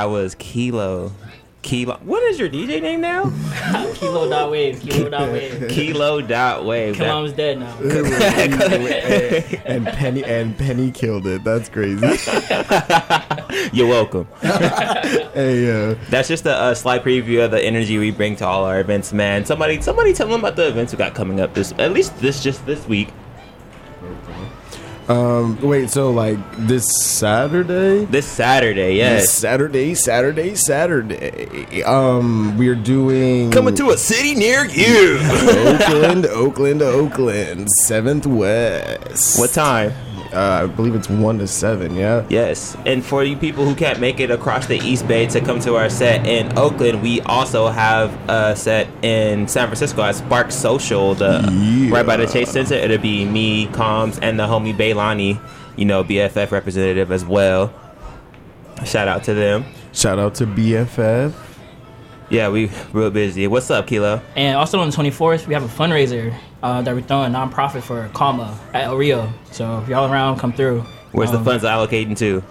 That 0.07 0.13
was 0.13 0.37
Kilo. 0.37 1.11
Kilo. 1.63 1.99
What 2.05 2.23
is 2.23 2.39
your 2.39 2.49
DJ 2.49 2.81
name 2.81 3.01
now? 3.01 3.25
Kilo 3.95 4.31
dot 4.31 4.53
wave. 4.53 4.79
Kilo 4.81 5.11
dot 5.11 5.33
wave. 5.33 5.69
Kilo 5.69 6.21
dot 6.21 6.65
wave. 6.65 6.97
That- 6.97 7.07
Kalam's 7.07 7.33
dead 7.33 7.59
now. 7.59 7.77
and 9.67 9.85
Penny 9.85 10.23
and 10.23 10.57
Penny 10.57 10.93
killed 10.93 11.27
it. 11.27 11.43
That's 11.43 11.69
crazy. 11.69 12.07
You're 13.73 13.89
welcome. 13.89 14.29
hey, 14.43 15.91
uh, 15.91 15.97
That's 16.09 16.29
just 16.29 16.47
a, 16.47 16.69
a 16.69 16.77
slight 16.77 17.03
preview 17.03 17.45
of 17.45 17.51
the 17.51 17.61
energy 17.61 17.99
we 17.99 18.13
bring 18.13 18.37
to 18.37 18.47
all 18.47 18.65
our 18.65 18.79
events, 18.79 19.13
man. 19.13 19.45
Somebody, 19.45 19.81
somebody, 19.81 20.13
tell 20.13 20.29
them 20.29 20.39
about 20.39 20.55
the 20.55 20.69
events 20.69 20.93
we 20.93 20.99
got 20.99 21.17
coming 21.17 21.41
up 21.41 21.53
this, 21.53 21.73
at 21.79 21.93
least 21.93 22.17
this, 22.21 22.45
just 22.45 22.65
this 22.65 22.87
week. 22.87 23.09
Um, 25.09 25.61
wait, 25.61 25.89
so 25.91 26.11
like 26.11 26.39
this 26.57 26.85
Saturday? 27.05 28.07
This 28.07 28.27
Saturday, 28.27 28.97
yes. 28.97 29.23
This 29.23 29.33
Saturday, 29.33 29.95
Saturday, 29.95 30.55
Saturday. 30.57 31.85
Um, 31.85 32.59
we're 32.59 32.75
doing 32.75 33.53
Coming 33.53 33.77
to 33.77 33.91
a 33.91 33.97
city 33.97 34.35
near 34.35 34.65
you. 34.65 35.19
Oakland, 35.23 36.27
Oakland, 36.27 36.83
Oakland, 36.83 37.69
Seventh 37.83 38.27
West. 38.27 39.39
What 39.39 39.51
time? 39.51 39.93
Uh, 40.33 40.65
I 40.65 40.67
believe 40.67 40.95
it's 40.95 41.09
one 41.09 41.39
to 41.39 41.47
seven. 41.47 41.95
Yeah. 41.95 42.27
Yes, 42.29 42.77
and 42.85 43.03
for 43.03 43.25
you 43.25 43.37
people 43.37 43.65
who 43.65 43.75
can't 43.75 44.01
make 44.01 44.21
it 44.21 44.31
across 44.31 44.67
the 44.67 44.77
East 44.79 45.07
Bay 45.09 45.27
to 45.29 45.41
come 45.41 45.61
to 45.61 45.77
our 45.77 45.89
set 45.89 46.27
in 46.27 46.59
Oakland, 46.59 47.01
we 47.01 47.21
also 47.23 47.69
have 47.69 48.13
a 48.29 48.55
set 48.57 48.89
in 49.03 49.49
San 49.49 49.69
Francisco 49.69 50.03
at 50.03 50.17
Spark 50.17 50.51
Social, 50.51 51.15
the 51.15 51.89
right 51.91 52.05
by 52.05 52.17
the 52.17 52.27
Chase 52.27 52.51
Center. 52.51 52.75
It'll 52.75 52.99
be 52.99 53.25
me, 53.25 53.69
Combs, 53.69 54.19
and 54.19 54.39
the 54.39 54.47
homie 54.47 54.77
Baylani, 55.01 55.41
you 55.77 55.85
know, 55.85 56.03
BFF 56.05 56.51
representative 56.51 57.13
as 57.13 57.25
well. 57.25 57.73
Shout 58.85 59.09
out 59.09 59.25
to 59.25 59.35
them. 59.35 59.65
Shout 59.93 60.19
out 60.19 60.35
to 60.37 60.47
BFF. 60.47 61.33
Yeah, 62.29 62.49
we 62.49 62.71
real 62.93 63.11
busy. 63.11 63.47
What's 63.47 63.71
up, 63.71 63.87
Kilo? 63.87 64.21
And 64.35 64.57
also 64.57 64.81
on 64.81 64.91
the 64.91 64.97
24th, 64.97 65.47
we 65.47 65.55
have 65.55 65.63
a 65.63 65.69
fundraiser 65.69 66.35
uh, 66.63 66.83
that 66.83 66.95
we're 66.95 67.01
throwing 67.03 67.33
a 67.35 67.39
nonprofit 67.39 67.83
for 67.83 68.09
Calma 68.15 68.59
at 68.75 68.85
El 68.85 68.97
Rio. 68.97 69.33
So 69.53 69.79
if 69.81 69.89
y'all 69.89 70.11
around, 70.13 70.39
come 70.39 70.53
through. 70.53 70.81
Where's 71.13 71.31
the 71.31 71.39
Um, 71.39 71.45
funds 71.45 71.65
allocating 71.65 72.17
to? 72.19 72.43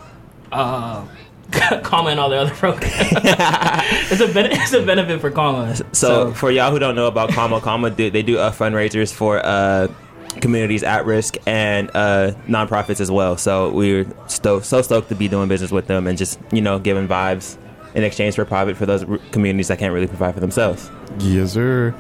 Uh, 0.51 1.03
Calma 1.83 2.11
and 2.11 2.19
all 2.19 2.29
the 2.29 2.37
other 2.37 2.51
programs. 2.55 2.95
it's 3.11 4.21
a 4.21 4.33
ben- 4.33 4.51
it's 4.51 4.73
a 4.73 4.81
benefit 4.83 5.19
for 5.19 5.29
Calma. 5.29 5.75
So, 5.93 6.31
for 6.33 6.51
y'all 6.51 6.71
who 6.71 6.79
don't 6.79 6.95
know 6.95 7.07
about 7.07 7.29
Calma, 7.31 7.59
Calma 7.59 7.89
do, 7.89 8.09
they 8.09 8.23
do 8.23 8.37
uh, 8.39 8.51
fundraisers 8.51 9.13
for 9.13 9.45
uh, 9.45 9.89
communities 10.45 10.83
at 10.83 11.07
risk 11.07 11.37
and 11.47 11.89
uh, 11.95 12.31
nonprofits 12.47 13.01
as 13.01 13.09
well. 13.09 13.35
So 13.35 13.71
we're 13.71 14.05
sto- 14.27 14.59
so 14.59 14.83
stoked 14.83 15.09
to 15.09 15.15
be 15.15 15.27
doing 15.27 15.47
business 15.49 15.71
with 15.71 15.87
them 15.87 16.05
and 16.05 16.19
just 16.19 16.37
you 16.51 16.61
know 16.61 16.77
giving 16.77 17.07
vibes 17.07 17.57
in 17.95 18.03
exchange 18.03 18.35
for 18.35 18.45
profit 18.45 18.77
for 18.77 18.85
those 18.85 19.03
r- 19.05 19.17
communities 19.31 19.69
that 19.69 19.79
can't 19.79 19.91
really 19.91 20.05
provide 20.05 20.35
for 20.35 20.39
themselves. 20.41 20.91
Yes, 21.17 21.53
sir. 21.53 21.95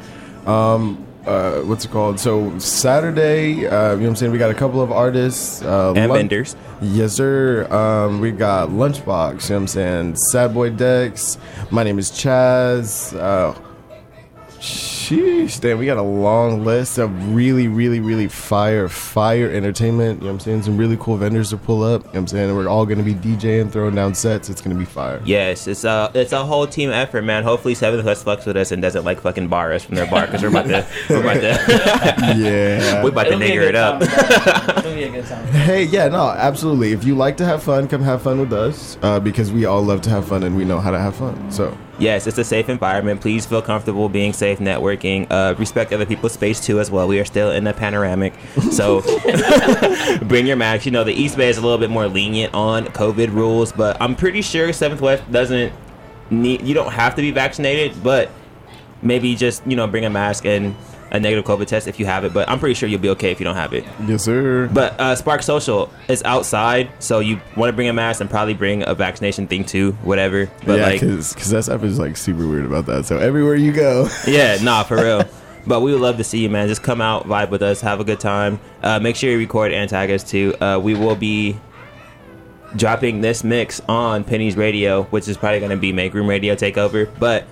Um, 0.45 1.03
uh, 1.25 1.61
what's 1.61 1.85
it 1.85 1.91
called? 1.91 2.19
So 2.19 2.55
Saturday, 2.59 3.65
uh, 3.65 3.93
you 3.93 3.97
know 3.97 4.03
what 4.03 4.09
I'm 4.09 4.15
saying? 4.15 4.31
We 4.31 4.37
got 4.37 4.51
a 4.51 4.53
couple 4.53 4.79
of 4.79 4.91
artists 4.91 5.63
uh, 5.63 5.93
And 5.95 6.13
vendors. 6.13 6.55
Yes, 6.83 7.13
sir. 7.13 7.65
Um, 7.73 8.21
we 8.21 8.29
got 8.29 8.69
Lunchbox. 8.69 9.05
You 9.05 9.55
know 9.55 9.55
what 9.55 9.61
I'm 9.61 9.67
saying? 9.67 10.15
Sad 10.17 10.53
Boy 10.53 10.69
Dex. 10.69 11.39
My 11.71 11.81
name 11.81 11.97
is 11.97 12.11
Chaz. 12.11 13.17
Uh, 13.19 13.57
sheesh, 14.65 15.59
damn, 15.59 15.77
we 15.77 15.85
got 15.85 15.97
a 15.97 16.01
long 16.01 16.65
list 16.65 16.97
of 16.97 17.35
really, 17.35 17.67
really, 17.67 17.99
really 17.99 18.27
fire, 18.27 18.89
fire 18.89 19.49
entertainment. 19.49 20.19
You 20.19 20.27
know 20.27 20.33
what 20.33 20.33
I'm 20.33 20.39
saying? 20.39 20.63
Some 20.63 20.77
really 20.77 20.97
cool 20.99 21.17
vendors 21.17 21.51
to 21.51 21.57
pull 21.57 21.83
up. 21.83 22.01
You 22.01 22.05
know 22.05 22.09
what 22.09 22.19
I'm 22.21 22.27
saying? 22.27 22.55
We're 22.55 22.67
all 22.67 22.85
going 22.85 22.97
to 22.97 23.03
be 23.03 23.13
DJing, 23.13 23.71
throwing 23.71 23.95
down 23.95 24.15
sets. 24.15 24.49
It's 24.49 24.61
going 24.61 24.75
to 24.75 24.79
be 24.79 24.85
fire. 24.85 25.21
Yes, 25.23 25.67
it's 25.67 25.83
a 25.83 26.11
it's 26.13 26.31
a 26.31 26.43
whole 26.43 26.65
team 26.65 26.89
effort, 26.89 27.21
man. 27.21 27.43
Hopefully, 27.43 27.75
Seventh 27.75 28.03
West 28.05 28.25
fucks 28.25 28.45
with 28.45 28.57
us 28.57 28.71
and 28.71 28.81
doesn't 28.81 29.05
like 29.05 29.21
fucking 29.21 29.47
bar 29.47 29.71
us 29.71 29.83
from 29.83 29.95
their 29.95 30.09
bar 30.09 30.25
because 30.25 30.41
we're 30.41 30.49
about 30.49 30.67
to 30.67 30.85
we're 31.09 31.21
about 31.21 31.33
to 31.35 32.35
Yeah. 32.37 33.03
we're 33.03 33.09
about 33.09 33.23
to 33.23 33.33
It'll 33.33 33.39
be 33.39 33.45
a 33.45 33.49
nigger 33.49 33.69
it 33.69 33.75
up. 33.75 34.01
It'll 34.79 34.93
be 34.95 35.03
a 35.03 35.11
good 35.11 35.25
time. 35.25 35.45
Hey, 35.65 35.83
yeah, 35.85 36.07
no, 36.09 36.29
absolutely. 36.29 36.91
If 36.91 37.03
you 37.05 37.15
like 37.15 37.37
to 37.37 37.45
have 37.45 37.63
fun, 37.63 37.87
come 37.87 38.01
have 38.03 38.21
fun 38.21 38.39
with 38.39 38.53
us 38.53 38.97
uh, 39.01 39.19
because 39.19 39.51
we 39.51 39.65
all 39.65 39.81
love 39.81 40.01
to 40.01 40.09
have 40.09 40.27
fun 40.27 40.43
and 40.43 40.55
we 40.55 40.63
know 40.63 40.79
how 40.79 40.91
to 40.91 40.99
have 40.99 41.15
fun. 41.15 41.51
So, 41.51 41.75
Yes, 41.97 42.27
it's 42.27 42.37
a 42.37 42.43
safe 42.43 42.67
environment. 42.67 43.21
Please 43.21 43.45
feel 43.45 43.61
comfortable 43.61 44.09
being 44.09 44.33
safe, 44.33 44.59
networking. 44.59 45.27
Uh, 45.29 45.55
respect 45.57 45.93
other 45.93 46.05
people's 46.05 46.33
space 46.33 46.59
too, 46.59 46.79
as 46.79 46.91
well. 46.91 47.07
We 47.07 47.19
are 47.19 47.25
still 47.25 47.51
in 47.51 47.65
a 47.67 47.73
panoramic, 47.73 48.33
so 48.71 49.01
bring 50.23 50.45
your 50.45 50.57
mask. 50.57 50.85
You 50.85 50.91
know, 50.91 51.05
the 51.05 51.13
East 51.13 51.37
Bay 51.37 51.49
is 51.49 51.57
a 51.57 51.61
little 51.61 51.77
bit 51.77 51.89
more 51.89 52.07
lenient 52.07 52.53
on 52.53 52.85
COVID 52.87 53.31
rules, 53.33 53.71
but 53.71 53.95
I'm 54.01 54.15
pretty 54.15 54.41
sure 54.41 54.73
Seventh 54.73 55.01
West 55.01 55.31
doesn't 55.31 55.71
need. 56.29 56.63
You 56.63 56.73
don't 56.73 56.91
have 56.91 57.15
to 57.15 57.21
be 57.21 57.31
vaccinated, 57.31 58.03
but 58.03 58.29
maybe 59.01 59.35
just 59.35 59.65
you 59.65 59.75
know 59.75 59.87
bring 59.87 60.03
a 60.03 60.09
mask 60.09 60.45
and 60.45 60.75
a 61.15 61.19
negative 61.19 61.45
COVID 61.45 61.67
test 61.67 61.87
if 61.87 61.99
you 61.99 62.05
have 62.05 62.23
it. 62.23 62.33
But 62.33 62.49
I'm 62.49 62.59
pretty 62.59 62.75
sure 62.75 62.87
you'll 62.89 63.01
be 63.01 63.09
okay 63.09 63.31
if 63.31 63.39
you 63.39 63.43
don't 63.43 63.55
have 63.55 63.73
it. 63.73 63.85
yes, 64.07 64.23
sir. 64.23 64.69
But 64.71 64.99
uh, 64.99 65.15
Spark 65.15 65.41
Social 65.43 65.91
is 66.07 66.21
outside, 66.23 66.89
so 66.99 67.19
you 67.19 67.39
want 67.55 67.69
to 67.69 67.73
bring 67.73 67.87
a 67.87 67.93
mask 67.93 68.21
and 68.21 68.29
probably 68.29 68.53
bring 68.53 68.87
a 68.87 68.93
vaccination 68.93 69.47
thing 69.47 69.63
too, 69.65 69.93
whatever. 70.03 70.49
But 70.65 70.79
yeah, 70.79 70.85
like, 70.85 71.01
because 71.01 71.49
that 71.49 71.63
stuff 71.63 71.83
is 71.83 71.99
like 71.99 72.17
super 72.17 72.47
weird 72.47 72.65
about 72.65 72.85
that. 72.87 73.05
So 73.05 73.17
everywhere 73.17 73.55
you 73.55 73.71
go, 73.71 74.09
yeah, 74.27 74.57
nah, 74.61 74.83
for 74.83 74.97
real. 74.97 75.23
But 75.67 75.81
we 75.81 75.91
would 75.91 76.01
love 76.01 76.17
to 76.17 76.23
see 76.23 76.39
you, 76.39 76.49
man. 76.49 76.67
Just 76.67 76.83
come 76.83 77.01
out, 77.01 77.25
vibe 77.25 77.49
with 77.49 77.63
us, 77.63 77.81
have 77.81 77.99
a 77.99 78.03
good 78.03 78.19
time. 78.19 78.59
Uh, 78.83 78.99
make 78.99 79.15
sure 79.15 79.31
you 79.31 79.37
record 79.37 79.71
and 79.71 79.89
tag 79.89 80.11
us 80.11 80.23
too. 80.23 80.53
Uh, 80.61 80.79
we 80.81 80.93
will 80.93 81.15
be 81.15 81.57
dropping 82.75 83.21
this 83.21 83.43
mix 83.43 83.81
on 83.87 84.23
Penny's 84.23 84.55
Radio, 84.55 85.03
which 85.05 85.27
is 85.27 85.37
probably 85.37 85.59
going 85.59 85.71
to 85.71 85.77
be 85.77 85.91
Make 85.91 86.13
Room 86.13 86.27
Radio 86.27 86.55
Takeover. 86.55 87.09
But 87.19 87.45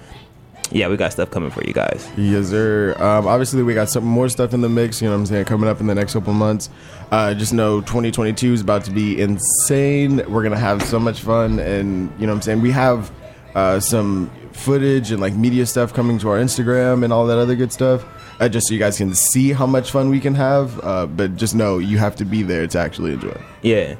yeah, 0.74 0.88
we 0.88 0.98
got 0.98 1.12
stuff 1.12 1.30
coming 1.30 1.52
for 1.52 1.64
you 1.64 1.74
guys. 1.74 2.10
yes, 2.18 2.50
sir. 2.50 2.96
Um, 2.98 3.28
obviously, 3.28 3.62
we 3.64 3.74
got 3.74 3.90
some 3.90 4.04
more 4.04 4.28
stuff 4.28 4.54
in 4.54 4.62
the 4.62 4.70
mix. 4.70 5.02
You 5.02 5.08
know 5.08 5.14
what 5.14 5.20
I'm 5.20 5.26
saying? 5.28 5.46
Coming 5.46 5.70
up 5.70 5.80
in 5.80 5.88
the 5.88 5.96
next 5.96 6.14
couple 6.14 6.34
months. 6.34 6.70
Uh, 7.12 7.34
just 7.34 7.54
know 7.54 7.80
2022 7.82 8.54
is 8.54 8.62
about 8.62 8.84
to 8.86 8.92
be 8.92 9.22
insane. 9.22 10.24
We're 10.28 10.44
gonna 10.44 10.58
have 10.58 10.82
so 10.84 11.00
much 11.00 11.22
fun, 11.22 11.60
and 11.60 12.12
you 12.20 12.26
know 12.26 12.34
what 12.34 12.38
I'm 12.38 12.42
saying? 12.42 12.62
We 12.62 12.72
have 12.72 13.12
uh, 13.54 13.80
some 13.80 14.32
footage 14.52 15.12
and 15.12 15.22
like 15.22 15.36
media 15.36 15.66
stuff 15.66 15.94
coming 15.94 16.18
to 16.20 16.30
our 16.30 16.40
Instagram 16.40 17.04
and 17.04 17.14
all 17.14 17.28
that 17.28 17.38
other 17.38 17.56
good 17.56 17.72
stuff. 17.72 18.04
Uh, 18.40 18.50
just 18.50 18.68
so 18.68 18.74
you 18.74 18.80
guys 18.80 18.98
can 18.98 19.14
see 19.14 19.52
how 19.52 19.68
much 19.68 19.92
fun 19.92 20.10
we 20.10 20.20
can 20.20 20.34
have. 20.34 20.84
Uh, 20.84 21.06
but 21.06 21.36
just 21.36 21.54
know 21.54 21.78
you 21.78 22.00
have 22.00 22.16
to 22.16 22.26
be 22.26 22.42
there 22.42 22.66
to 22.66 22.80
actually 22.80 23.14
enjoy. 23.14 23.40
Yeah. 23.62 23.96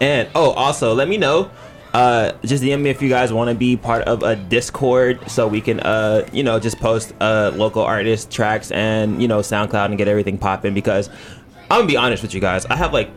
And 0.00 0.28
oh, 0.34 0.50
also 0.52 0.94
let 0.94 1.08
me 1.08 1.18
know. 1.18 1.50
Uh, 1.92 2.32
just 2.44 2.62
DM 2.62 2.80
me 2.80 2.90
if 2.90 3.02
you 3.02 3.08
guys 3.08 3.32
want 3.32 3.48
to 3.50 3.54
be 3.54 3.76
part 3.76 4.02
of 4.04 4.22
a 4.22 4.34
Discord, 4.34 5.30
so 5.30 5.46
we 5.46 5.60
can, 5.60 5.80
uh, 5.80 6.26
you 6.32 6.42
know, 6.42 6.58
just 6.58 6.78
post 6.78 7.12
uh 7.20 7.52
local 7.54 7.82
artist 7.82 8.30
tracks 8.30 8.70
and 8.70 9.20
you 9.20 9.28
know 9.28 9.40
SoundCloud 9.40 9.86
and 9.86 9.98
get 9.98 10.08
everything 10.08 10.38
popping. 10.38 10.72
Because 10.72 11.08
I'm 11.70 11.80
gonna 11.80 11.86
be 11.86 11.96
honest 11.96 12.22
with 12.22 12.32
you 12.34 12.40
guys, 12.40 12.64
I 12.66 12.76
have 12.76 12.92
like 12.92 13.10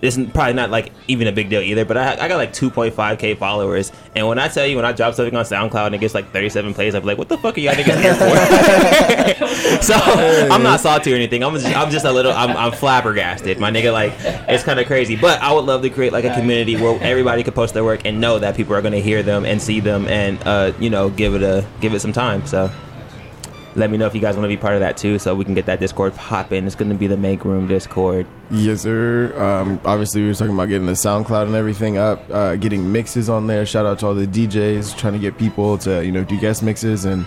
this 0.00 0.16
is 0.16 0.28
probably 0.30 0.52
not 0.52 0.70
like 0.70 0.92
even 1.08 1.26
a 1.26 1.32
big 1.32 1.48
deal 1.48 1.60
either, 1.60 1.84
but 1.84 1.96
I, 1.96 2.12
I 2.24 2.28
got 2.28 2.36
like 2.36 2.52
2.5k 2.52 3.38
followers, 3.38 3.92
and 4.14 4.26
when 4.26 4.38
I 4.38 4.48
tell 4.48 4.66
you 4.66 4.76
when 4.76 4.84
I 4.84 4.92
drop 4.92 5.14
something 5.14 5.34
on 5.34 5.44
SoundCloud 5.44 5.86
and 5.86 5.94
it 5.94 5.98
gets 5.98 6.14
like 6.14 6.32
37 6.32 6.74
plays, 6.74 6.94
I'm 6.94 7.04
like, 7.04 7.18
what 7.18 7.28
the 7.28 7.38
fuck 7.38 7.56
are 7.56 7.60
y'all 7.60 7.74
niggas 7.74 8.00
here 8.00 8.14
for? 8.14 9.82
so 9.82 9.94
I'm 9.94 10.62
not 10.62 10.80
salty 10.80 11.12
or 11.12 11.16
anything. 11.16 11.42
I'm 11.42 11.54
just, 11.54 11.66
I'm 11.66 11.90
just 11.90 12.04
a 12.04 12.12
little 12.12 12.32
I'm, 12.32 12.56
I'm 12.56 12.72
flabbergasted, 12.72 13.58
my 13.58 13.70
nigga. 13.70 13.92
Like 13.92 14.12
it's 14.48 14.64
kind 14.64 14.78
of 14.78 14.86
crazy, 14.86 15.16
but 15.16 15.40
I 15.40 15.52
would 15.52 15.64
love 15.64 15.82
to 15.82 15.90
create 15.90 16.12
like 16.12 16.24
a 16.24 16.34
community 16.34 16.76
where 16.76 17.00
everybody 17.02 17.42
could 17.42 17.54
post 17.54 17.74
their 17.74 17.84
work 17.84 18.02
and 18.04 18.20
know 18.20 18.38
that 18.38 18.56
people 18.56 18.74
are 18.74 18.82
gonna 18.82 19.00
hear 19.00 19.22
them 19.22 19.44
and 19.44 19.60
see 19.60 19.80
them 19.80 20.06
and 20.08 20.38
uh, 20.46 20.72
you 20.78 20.90
know 20.90 21.10
give 21.10 21.34
it 21.34 21.42
a 21.42 21.66
give 21.80 21.94
it 21.94 22.00
some 22.00 22.12
time. 22.12 22.46
So. 22.46 22.70
Let 23.76 23.90
me 23.90 23.98
know 23.98 24.06
if 24.06 24.14
you 24.14 24.22
guys 24.22 24.36
want 24.36 24.44
to 24.44 24.48
be 24.48 24.56
part 24.56 24.72
of 24.72 24.80
that 24.80 24.96
too, 24.96 25.18
so 25.18 25.34
we 25.34 25.44
can 25.44 25.52
get 25.52 25.66
that 25.66 25.80
Discord 25.80 26.14
popping. 26.14 26.66
It's 26.66 26.74
going 26.74 26.90
to 26.90 26.96
be 26.96 27.06
the 27.06 27.16
Make 27.18 27.44
Room 27.44 27.66
Discord. 27.66 28.26
Yes, 28.50 28.80
sir. 28.80 29.38
Um, 29.38 29.78
obviously, 29.84 30.22
we 30.22 30.28
were 30.28 30.34
talking 30.34 30.54
about 30.54 30.70
getting 30.70 30.86
the 30.86 30.94
SoundCloud 30.94 31.46
and 31.46 31.54
everything 31.54 31.98
up, 31.98 32.22
uh, 32.30 32.56
getting 32.56 32.90
mixes 32.90 33.28
on 33.28 33.46
there. 33.48 33.66
Shout 33.66 33.84
out 33.84 33.98
to 33.98 34.06
all 34.06 34.14
the 34.14 34.26
DJs 34.26 34.96
trying 34.96 35.12
to 35.12 35.18
get 35.18 35.36
people 35.36 35.76
to 35.78 36.04
you 36.04 36.10
know 36.10 36.24
do 36.24 36.40
guest 36.40 36.62
mixes 36.62 37.04
and 37.04 37.26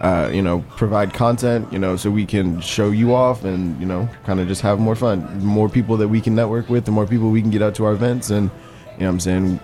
uh, 0.00 0.30
you 0.32 0.40
know 0.40 0.64
provide 0.70 1.12
content. 1.12 1.70
You 1.70 1.78
know, 1.78 1.96
so 1.96 2.10
we 2.10 2.24
can 2.24 2.62
show 2.62 2.90
you 2.90 3.14
off 3.14 3.44
and 3.44 3.78
you 3.78 3.86
know 3.86 4.08
kind 4.24 4.40
of 4.40 4.48
just 4.48 4.62
have 4.62 4.80
more 4.80 4.96
fun. 4.96 5.44
More 5.44 5.68
people 5.68 5.98
that 5.98 6.08
we 6.08 6.22
can 6.22 6.34
network 6.34 6.70
with, 6.70 6.86
the 6.86 6.92
more 6.92 7.06
people 7.06 7.28
we 7.28 7.42
can 7.42 7.50
get 7.50 7.60
out 7.60 7.74
to 7.74 7.84
our 7.84 7.92
events, 7.92 8.30
and 8.30 8.50
you 8.96 9.04
know 9.04 9.10
I'm 9.10 9.20
saying. 9.20 9.60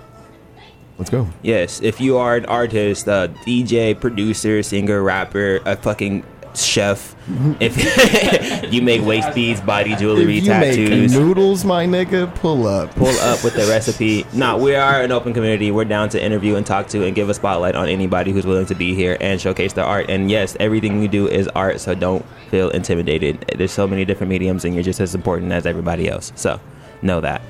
Let's 0.99 1.11
go. 1.11 1.29
Yes, 1.43 1.81
if 1.83 2.01
you 2.01 2.17
are 2.17 2.37
an 2.37 2.47
artist, 2.47 3.07
uh, 3.09 3.29
DJ, 3.29 3.99
producer, 3.99 4.63
singer, 4.63 5.03
rapper, 5.03 5.61
a 5.67 5.77
fucking 5.77 6.25
chef, 6.55 7.15
if 7.61 8.73
you 8.73 8.81
make 8.81 9.03
waist 9.03 9.35
beads, 9.35 9.61
body 9.61 9.95
jewelry, 9.97 10.37
you 10.37 10.41
tattoos, 10.41 11.13
make 11.13 11.21
noodles, 11.21 11.67
my 11.67 11.87
nigga, 11.87 12.35
pull 12.37 12.67
up. 12.67 12.95
pull 12.95 13.15
up 13.19 13.45
with 13.45 13.55
the 13.55 13.67
recipe. 13.69 14.25
Nah, 14.33 14.57
we 14.57 14.75
are 14.75 15.03
an 15.03 15.13
open 15.13 15.35
community. 15.35 15.71
We're 15.71 15.85
down 15.85 16.09
to 16.11 16.23
interview 16.23 16.55
and 16.55 16.65
talk 16.65 16.89
to 16.89 17.05
and 17.05 17.15
give 17.15 17.29
a 17.29 17.35
spotlight 17.35 17.75
on 17.75 17.89
anybody 17.89 18.33
who's 18.33 18.47
willing 18.47 18.67
to 18.67 18.75
be 18.75 18.95
here 18.95 19.19
and 19.21 19.39
showcase 19.39 19.75
their 19.75 19.85
art. 19.85 20.07
And 20.09 20.31
yes, 20.31 20.57
everything 20.61 20.99
we 20.99 21.09
do 21.09 21.29
is 21.29 21.47
art, 21.49 21.79
so 21.81 21.95
don't 21.95 22.25
feel 22.51 22.71
intimidated. 22.71 23.53
There's 23.57 23.73
so 23.73 23.87
many 23.87 24.07
different 24.07 24.31
mediums, 24.31 24.65
and 24.65 24.73
you're 24.73 24.85
just 24.85 25.01
as 25.01 25.15
important 25.15 25.53
as 25.53 25.67
everybody 25.67 26.09
else. 26.09 26.33
So 26.37 26.59
know 27.03 27.21
that. 27.21 27.43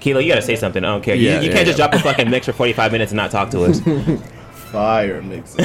Kilo, 0.00 0.20
you 0.20 0.28
gotta 0.28 0.42
say 0.42 0.56
something. 0.56 0.84
I 0.84 0.88
don't 0.88 1.02
care. 1.02 1.14
You- 1.14 1.28
Yeah, 1.28 1.40
you, 1.40 1.48
yeah, 1.48 1.54
can't 1.54 1.66
just 1.66 1.78
drop 1.78 1.92
a 1.94 1.98
fucking 1.98 2.30
mix 2.30 2.46
for 2.46 2.52
45 2.52 2.92
minutes 2.92 3.12
and 3.12 3.16
not 3.16 3.30
talk 3.30 3.50
to 3.50 3.64
us. 3.64 3.80
Fire 4.72 5.22
mix. 5.22 5.54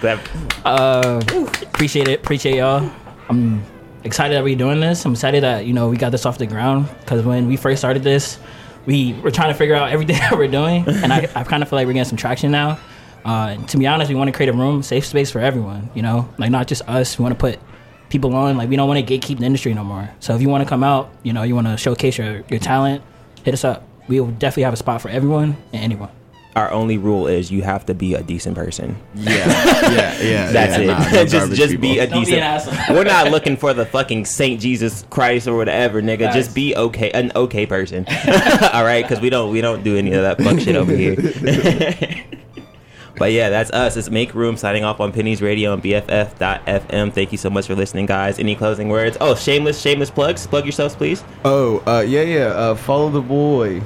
That- 0.00 0.18
Uh, 0.64 1.20
appreciate 1.62 2.08
it. 2.08 2.20
Appreciate 2.20 2.56
y'all. 2.56 2.90
I'm 3.28 3.62
excited 4.04 4.34
that 4.36 4.44
we're 4.44 4.56
doing 4.56 4.80
this. 4.80 5.04
I'm 5.06 5.12
excited 5.12 5.42
that 5.44 5.66
you 5.66 5.72
know 5.72 5.88
we 5.88 5.96
got 5.96 6.10
this 6.12 6.26
off 6.26 6.36
the 6.38 6.46
ground 6.46 6.88
because 7.00 7.22
when 7.24 7.46
we 7.48 7.56
first 7.56 7.80
started 7.80 8.02
this, 8.02 8.38
we 8.86 9.14
were 9.22 9.30
trying 9.30 9.48
to 9.48 9.54
figure 9.54 9.74
out 9.74 9.90
everything 9.90 10.16
that 10.18 10.32
we're 10.36 10.48
doing, 10.48 10.84
and 10.88 11.12
I, 11.12 11.28
I 11.34 11.44
kind 11.44 11.62
of 11.62 11.68
feel 11.70 11.78
like 11.78 11.86
we're 11.86 11.94
getting 11.94 12.08
some 12.08 12.18
traction 12.18 12.50
now. 12.50 12.78
Uh, 13.24 13.54
and 13.56 13.68
to 13.70 13.78
be 13.78 13.86
honest, 13.86 14.10
we 14.10 14.14
want 14.14 14.28
to 14.28 14.32
create 14.32 14.50
a 14.50 14.52
room, 14.52 14.82
safe 14.82 15.06
space 15.06 15.30
for 15.30 15.38
everyone. 15.40 15.88
You 15.94 16.02
know, 16.02 16.28
like 16.36 16.50
not 16.50 16.66
just 16.66 16.82
us. 16.86 17.18
We 17.18 17.22
want 17.22 17.34
to 17.34 17.38
put 17.40 17.58
people 18.10 18.34
on. 18.34 18.58
Like 18.58 18.68
we 18.68 18.76
don't 18.76 18.88
want 18.88 19.06
to 19.06 19.18
gatekeep 19.18 19.38
the 19.38 19.46
industry 19.46 19.72
no 19.72 19.84
more. 19.84 20.10
So 20.20 20.34
if 20.34 20.42
you 20.42 20.50
want 20.50 20.62
to 20.64 20.68
come 20.68 20.84
out, 20.84 21.10
you 21.22 21.32
know, 21.32 21.42
you 21.42 21.54
want 21.54 21.66
to 21.66 21.78
showcase 21.78 22.18
your 22.18 22.42
your 22.50 22.60
talent, 22.60 23.02
hit 23.44 23.54
us 23.54 23.64
up. 23.64 23.84
We 24.08 24.20
will 24.20 24.32
definitely 24.32 24.64
have 24.64 24.74
a 24.74 24.76
spot 24.76 25.00
for 25.00 25.08
everyone 25.08 25.56
and 25.72 25.82
anyone. 25.84 26.10
Our 26.56 26.70
only 26.70 26.98
rule 26.98 27.26
is 27.26 27.50
you 27.50 27.62
have 27.62 27.84
to 27.86 27.94
be 27.94 28.14
a 28.14 28.22
decent 28.22 28.54
person. 28.54 28.96
Yeah, 29.14 29.32
yeah, 29.34 30.22
yeah. 30.22 30.52
That's 30.52 30.78
yeah, 30.78 30.82
it. 30.82 30.86
nah, 30.86 30.98
no 30.98 31.10
just 31.24 31.32
garbage 31.32 31.58
just 31.58 31.80
be 31.80 31.98
a 31.98 32.06
Don't 32.06 32.20
be 32.20 32.24
decent. 32.26 32.36
an 32.38 32.42
asshole. 32.44 32.74
We're 32.96 33.04
not 33.04 33.30
looking 33.32 33.56
for 33.56 33.74
the 33.74 33.84
fucking 33.84 34.24
Saint 34.26 34.60
Jesus 34.60 35.04
Christ 35.10 35.48
or 35.48 35.56
whatever, 35.56 36.00
nigga. 36.00 36.26
Facts. 36.26 36.36
Just 36.36 36.54
be 36.54 36.76
okay, 36.76 37.10
an 37.10 37.32
okay 37.34 37.66
person. 37.66 38.06
All 38.72 38.84
right, 38.84 39.02
because 39.02 39.20
we 39.20 39.30
don't 39.30 39.50
we 39.50 39.62
don't 39.62 39.82
do 39.82 39.96
any 39.96 40.12
of 40.12 40.22
that 40.22 40.40
fuck 40.40 40.60
shit 40.60 40.76
over 40.76 40.94
here. 40.94 41.16
But 43.16 43.32
yeah, 43.32 43.48
that's 43.48 43.70
us. 43.70 43.96
It's 43.96 44.10
Make 44.10 44.34
Room 44.34 44.56
signing 44.56 44.84
off 44.84 45.00
on 45.00 45.12
Penny's 45.12 45.40
Radio 45.40 45.72
and 45.72 45.82
BFF.FM. 45.82 47.12
Thank 47.12 47.32
you 47.32 47.38
so 47.38 47.50
much 47.50 47.66
for 47.66 47.74
listening, 47.74 48.06
guys. 48.06 48.38
Any 48.38 48.56
closing 48.56 48.88
words? 48.88 49.16
Oh, 49.20 49.34
shameless, 49.34 49.80
shameless 49.80 50.10
plugs. 50.10 50.46
Plug 50.46 50.64
yourselves, 50.64 50.94
please. 50.94 51.22
Oh, 51.44 51.82
uh, 51.86 52.00
yeah, 52.00 52.22
yeah. 52.22 52.46
Uh, 52.46 52.74
follow 52.74 53.10
the 53.10 53.20
boy. 53.20 53.82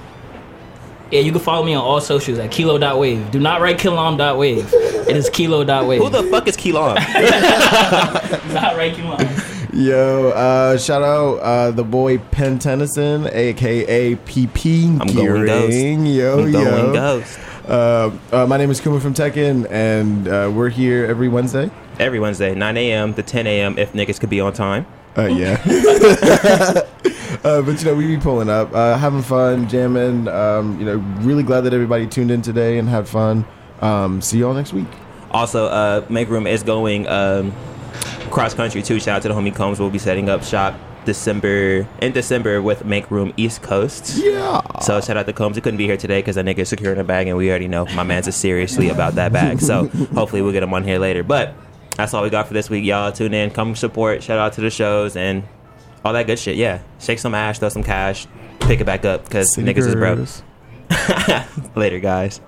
Yeah, 1.11 1.21
you 1.21 1.33
can 1.33 1.41
follow 1.41 1.65
me 1.65 1.73
on 1.75 1.83
all 1.83 2.01
socials 2.01 2.39
at 2.39 2.51
kilo.wave. 2.51 3.31
Do 3.31 3.41
not 3.41 3.63
write 3.63 3.79
kilom.wave. 3.79 4.69
It 4.75 5.17
is 5.17 5.31
kilo.wave. 5.31 6.03
Who 6.03 6.11
the 6.11 6.25
fuck 6.25 6.47
is 6.49 6.57
Keelon? 6.57 6.95
not 8.53 8.77
write 8.77 8.95
kilom. 8.95 9.59
Yo, 9.73 10.31
uh, 10.31 10.77
shout 10.77 11.03
out 11.03 11.37
uh, 11.37 11.71
the 11.71 11.85
boy 11.85 12.19
Penn 12.19 12.59
Tennyson, 12.59 13.27
aka 13.33 14.17
PP. 14.17 15.01
I'm 15.01 15.15
going 15.15 15.47
ghost. 15.47 15.77
Yo, 15.77 16.41
I'm 16.41 16.53
yo. 16.53 16.65
going 16.65 16.93
ghost. 16.93 17.39
Uh, 17.69 18.11
uh, 18.33 18.47
my 18.47 18.57
name 18.57 18.71
is 18.71 18.81
Kuma 18.81 18.99
from 18.99 19.13
Tekken, 19.13 19.71
and 19.71 20.27
uh, 20.27 20.51
we're 20.55 20.71
here 20.71 21.05
every 21.05 21.29
Wednesday. 21.29 21.71
Every 21.99 22.19
Wednesday, 22.19 22.55
9 22.55 22.77
a.m. 22.79 23.13
to 23.13 23.23
10 23.23 23.47
a.m. 23.47 23.77
if 23.77 23.93
niggas 23.93 24.19
could 24.19 24.31
be 24.31 24.41
on 24.41 24.55
time. 24.55 24.87
Uh, 25.19 25.27
yeah. 25.27 25.61
uh, 27.45 27.61
but 27.61 27.79
you 27.79 27.85
know, 27.85 27.95
we 27.95 28.07
be 28.07 28.17
pulling 28.17 28.49
up, 28.49 28.73
uh, 28.73 28.97
having 28.97 29.21
fun, 29.21 29.69
jamming. 29.69 30.29
Um, 30.29 30.81
you 30.81 30.87
know, 30.87 30.97
really 31.21 31.43
glad 31.43 31.63
that 31.63 31.75
everybody 31.75 32.07
tuned 32.07 32.31
in 32.31 32.41
today 32.41 32.79
and 32.79 32.89
had 32.89 33.07
fun. 33.07 33.45
Um, 33.83 34.23
see 34.23 34.39
y'all 34.39 34.55
next 34.55 34.73
week. 34.73 34.89
Also, 35.31 35.67
uh, 35.67 36.07
Make 36.09 36.31
Room 36.31 36.47
is 36.47 36.63
going 36.63 37.07
um, 37.07 37.53
cross 38.31 38.55
country 38.55 38.83
too. 38.83 38.99
Shout 38.99 39.17
out 39.17 39.23
to 39.23 39.29
the 39.29 39.35
homie 39.35 39.55
Combs. 39.55 39.79
We'll 39.79 39.91
be 39.91 39.99
setting 39.99 40.31
up 40.31 40.43
shop 40.43 40.75
December 41.05 41.87
in 42.01 42.13
December 42.13 42.61
with 42.63 42.85
Make 42.85 43.11
Room 43.11 43.33
East 43.37 43.63
Coast. 43.63 44.17
Yeah. 44.17 44.61
So 44.81 45.01
shout 45.01 45.17
out 45.17 45.27
to 45.27 45.33
Combs. 45.33 45.57
He 45.57 45.61
couldn't 45.61 45.79
be 45.79 45.87
here 45.87 45.97
today 45.97 46.21
because 46.21 46.37
that 46.37 46.45
nigga 46.45 46.59
is 46.61 46.69
securing 46.69 46.99
a 46.99 47.05
bag, 47.05 47.27
and 47.27 47.37
we 47.37 47.51
already 47.51 47.69
know 47.69 47.87
my 47.87 48.03
man's 48.03 48.29
is 48.29 48.37
seriously 48.37 48.89
about 48.89 49.15
that 49.15 49.33
bag. 49.33 49.61
So 49.61 49.89
hopefully 50.15 50.43
we'll 50.43 50.53
get 50.53 50.63
him 50.63 50.75
on 50.75 50.85
here 50.85 50.99
later. 50.99 51.23
But 51.23 51.55
that's 51.97 52.15
all 52.15 52.23
we 52.23 52.31
got 52.31 52.47
for 52.47 52.55
this 52.55 52.71
week, 52.71 52.85
y'all. 52.85 53.13
Tune 53.13 53.35
in, 53.35 53.51
come 53.51 53.75
support, 53.75 54.23
shout 54.23 54.39
out 54.39 54.53
to 54.55 54.61
the 54.61 54.71
shows, 54.71 55.17
and 55.17 55.43
all 56.05 56.13
that 56.13 56.27
good 56.27 56.39
shit. 56.39 56.57
Yeah, 56.57 56.81
shake 57.01 57.19
some 57.19 57.35
ash, 57.35 57.59
throw 57.59 57.69
some 57.69 57.83
cash, 57.83 58.27
pick 58.61 58.81
it 58.81 58.85
back 58.85 59.05
up 59.05 59.25
because 59.25 59.57
niggas 59.57 59.87
is 59.87 59.95
broke. 59.95 60.29
later, 61.77 61.99
guys. 61.99 62.41